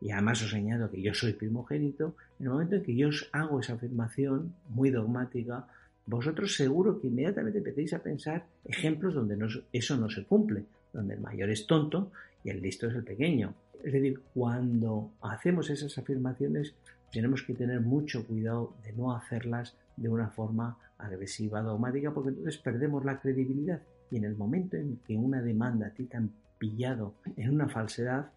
y 0.00 0.10
además 0.10 0.42
os 0.42 0.52
añado 0.52 0.90
que 0.90 1.00
yo 1.00 1.14
soy 1.14 1.32
primogénito, 1.32 2.16
en 2.38 2.46
el 2.46 2.52
momento 2.52 2.76
en 2.76 2.82
que 2.82 2.96
yo 2.96 3.08
os 3.08 3.28
hago 3.32 3.60
esa 3.60 3.74
afirmación 3.74 4.54
muy 4.68 4.90
dogmática, 4.90 5.66
vosotros 6.04 6.54
seguro 6.54 7.00
que 7.00 7.08
inmediatamente 7.08 7.58
empecéis 7.58 7.92
a 7.94 8.02
pensar 8.02 8.46
ejemplos 8.64 9.14
donde 9.14 9.36
eso 9.72 9.96
no 9.96 10.10
se 10.10 10.24
cumple, 10.24 10.64
donde 10.92 11.14
el 11.14 11.20
mayor 11.20 11.50
es 11.50 11.66
tonto 11.66 12.12
y 12.44 12.50
el 12.50 12.60
listo 12.60 12.88
es 12.88 12.94
el 12.94 13.04
pequeño. 13.04 13.54
Es 13.82 13.92
decir, 13.92 14.20
cuando 14.34 15.10
hacemos 15.22 15.70
esas 15.70 15.96
afirmaciones 15.98 16.74
tenemos 17.12 17.42
que 17.42 17.54
tener 17.54 17.80
mucho 17.80 18.26
cuidado 18.26 18.74
de 18.84 18.92
no 18.92 19.14
hacerlas 19.14 19.74
de 19.96 20.08
una 20.08 20.28
forma 20.28 20.76
agresiva, 20.98 21.62
dogmática, 21.62 22.12
porque 22.12 22.30
entonces 22.30 22.58
perdemos 22.58 23.04
la 23.04 23.20
credibilidad. 23.20 23.80
Y 24.10 24.16
en 24.16 24.24
el 24.24 24.36
momento 24.36 24.76
en 24.76 24.98
que 25.06 25.16
una 25.16 25.42
demanda 25.42 25.88
a 25.88 25.90
ti 25.90 26.04
te 26.04 26.16
han 26.16 26.30
pillado 26.58 27.14
en 27.36 27.50
una 27.50 27.68
falsedad, 27.68 28.30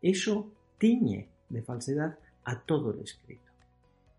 eso 0.00 0.52
tiñe 0.78 1.28
de 1.48 1.62
falsedad 1.62 2.18
a 2.44 2.58
todo 2.60 2.92
el 2.92 3.00
escrito. 3.00 3.50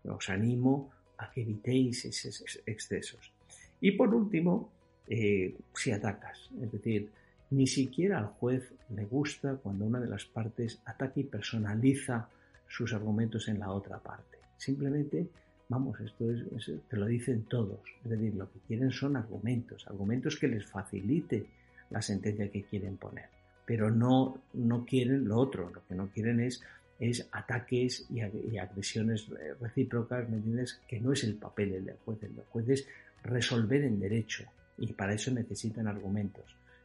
Os 0.04 0.28
animo 0.28 0.90
a 1.18 1.30
que 1.30 1.42
evitéis 1.42 2.04
esos 2.04 2.60
excesos. 2.66 3.32
Y 3.80 3.92
por 3.92 4.14
último, 4.14 4.70
eh, 5.06 5.54
si 5.74 5.90
atacas, 5.90 6.50
es 6.60 6.72
decir, 6.72 7.10
ni 7.50 7.66
siquiera 7.66 8.18
al 8.18 8.26
juez 8.26 8.72
le 8.90 9.04
gusta 9.04 9.56
cuando 9.56 9.84
una 9.84 10.00
de 10.00 10.08
las 10.08 10.24
partes 10.24 10.80
ataca 10.84 11.20
y 11.20 11.24
personaliza 11.24 12.28
sus 12.66 12.92
argumentos 12.92 13.48
en 13.48 13.60
la 13.60 13.70
otra 13.70 13.98
parte. 13.98 14.38
Simplemente, 14.56 15.28
vamos, 15.68 16.00
esto 16.00 16.30
es, 16.30 16.70
te 16.88 16.96
lo 16.96 17.06
dicen 17.06 17.44
todos. 17.44 17.80
Es 18.04 18.10
decir, 18.10 18.34
lo 18.34 18.50
que 18.50 18.58
quieren 18.60 18.90
son 18.90 19.16
argumentos, 19.16 19.86
argumentos 19.86 20.36
que 20.36 20.48
les 20.48 20.66
facilite 20.66 21.46
la 21.90 22.00
sentencia 22.02 22.50
que 22.50 22.64
quieren 22.64 22.96
poner 22.96 23.34
pero 23.66 23.90
no, 23.90 24.42
no 24.52 24.84
quieren 24.84 25.26
lo 25.26 25.38
otro, 25.38 25.70
lo 25.70 25.86
que 25.86 25.94
no 25.94 26.08
quieren 26.08 26.40
es, 26.40 26.62
es 26.98 27.26
ataques 27.32 28.06
y, 28.10 28.20
agresiones 28.58 29.26
recíprocas, 29.60 30.28
¿me 30.28 30.36
entiendes? 30.36 30.80
Que 30.86 31.00
no 31.00 31.12
es 31.12 31.24
el 31.24 31.36
papel 31.36 31.84
del 31.84 31.96
juez, 32.04 32.22
el 32.22 32.34
juez 32.50 32.68
es 32.68 32.88
resolver 33.22 33.84
en 33.84 33.98
derecho 33.98 34.44
y 34.78 34.92
para 34.92 35.14
eso 35.14 35.30
necesitan 35.30 35.88
argumentos. 35.88 36.44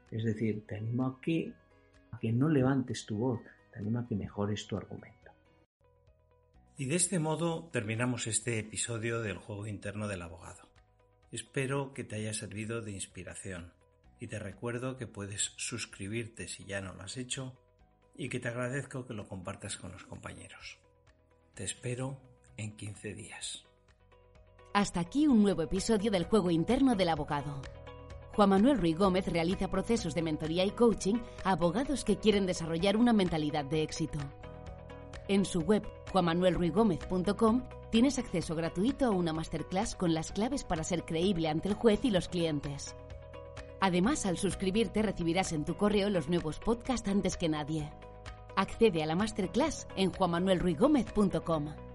Es 0.09 0.23
decir, 0.23 0.63
te 0.65 0.77
animo 0.77 1.05
a 1.05 1.21
que, 1.21 1.51
a 2.11 2.19
que 2.19 2.31
no 2.31 2.49
levantes 2.49 3.05
tu 3.05 3.17
voz, 3.17 3.41
te 3.71 3.79
animo 3.79 3.99
a 3.99 4.07
que 4.07 4.15
mejores 4.15 4.65
tu 4.65 4.77
argumento. 4.77 5.18
Y 6.79 6.85
de 6.85 6.95
este 6.95 7.19
modo 7.19 7.67
terminamos 7.73 8.25
este 8.25 8.57
episodio 8.57 9.21
del 9.21 9.35
juego 9.37 9.67
interno 9.67 10.07
del 10.07 10.21
abogado. 10.21 10.69
Espero 11.29 11.93
que 11.93 12.05
te 12.05 12.15
haya 12.15 12.33
servido 12.33 12.81
de 12.81 12.93
inspiración 12.93 13.73
y 14.17 14.27
te 14.27 14.39
recuerdo 14.39 14.95
que 14.95 15.05
puedes 15.05 15.51
suscribirte 15.57 16.47
si 16.47 16.63
ya 16.63 16.79
no 16.79 16.93
lo 16.93 17.03
has 17.03 17.17
hecho 17.17 17.59
y 18.15 18.29
que 18.29 18.39
te 18.39 18.47
agradezco 18.47 19.05
que 19.05 19.13
lo 19.13 19.27
compartas 19.27 19.75
con 19.75 19.91
los 19.91 20.05
compañeros. 20.05 20.79
Te 21.53 21.65
espero 21.65 22.17
en 22.55 22.77
15 22.77 23.13
días. 23.13 23.65
Hasta 24.73 25.01
aquí 25.01 25.27
un 25.27 25.43
nuevo 25.43 25.63
episodio 25.63 26.11
del 26.11 26.23
juego 26.23 26.49
interno 26.49 26.95
del 26.95 27.09
abogado. 27.09 27.61
Juan 28.37 28.51
Manuel 28.51 28.77
Ruiz 28.77 28.97
Gómez 28.97 29.27
realiza 29.27 29.69
procesos 29.69 30.15
de 30.15 30.21
mentoría 30.21 30.63
y 30.63 30.71
coaching 30.71 31.15
a 31.43 31.51
abogados 31.51 32.05
que 32.05 32.19
quieren 32.19 32.45
desarrollar 32.45 32.95
una 32.95 33.11
mentalidad 33.11 33.65
de 33.65 33.83
éxito. 33.83 34.19
En 35.29 35.45
su 35.45 35.61
web 35.61 35.87
juanmanuelruigomez.com 36.11 37.61
tienes 37.91 38.17
acceso 38.17 38.55
gratuito 38.55 39.05
a 39.05 39.11
una 39.11 39.31
masterclass 39.31 39.93
con 39.93 40.15
las 40.15 40.31
claves 40.31 40.63
para 40.63 40.83
ser 40.83 41.05
creíble 41.05 41.49
ante 41.49 41.69
el 41.69 41.75
juez 41.75 42.03
y 42.03 42.09
los 42.09 42.27
clientes. 42.27 42.95
Además, 43.79 44.25
al 44.25 44.39
suscribirte 44.39 45.03
recibirás 45.03 45.53
en 45.53 45.65
tu 45.65 45.77
correo 45.77 46.09
los 46.09 46.29
nuevos 46.29 46.57
podcasts 46.57 47.07
antes 47.07 47.37
que 47.37 47.47
nadie. 47.47 47.91
Accede 48.55 49.03
a 49.03 49.05
la 49.05 49.15
masterclass 49.15 49.87
en 49.95 50.11
juanmanuelruigomez.com. 50.11 51.88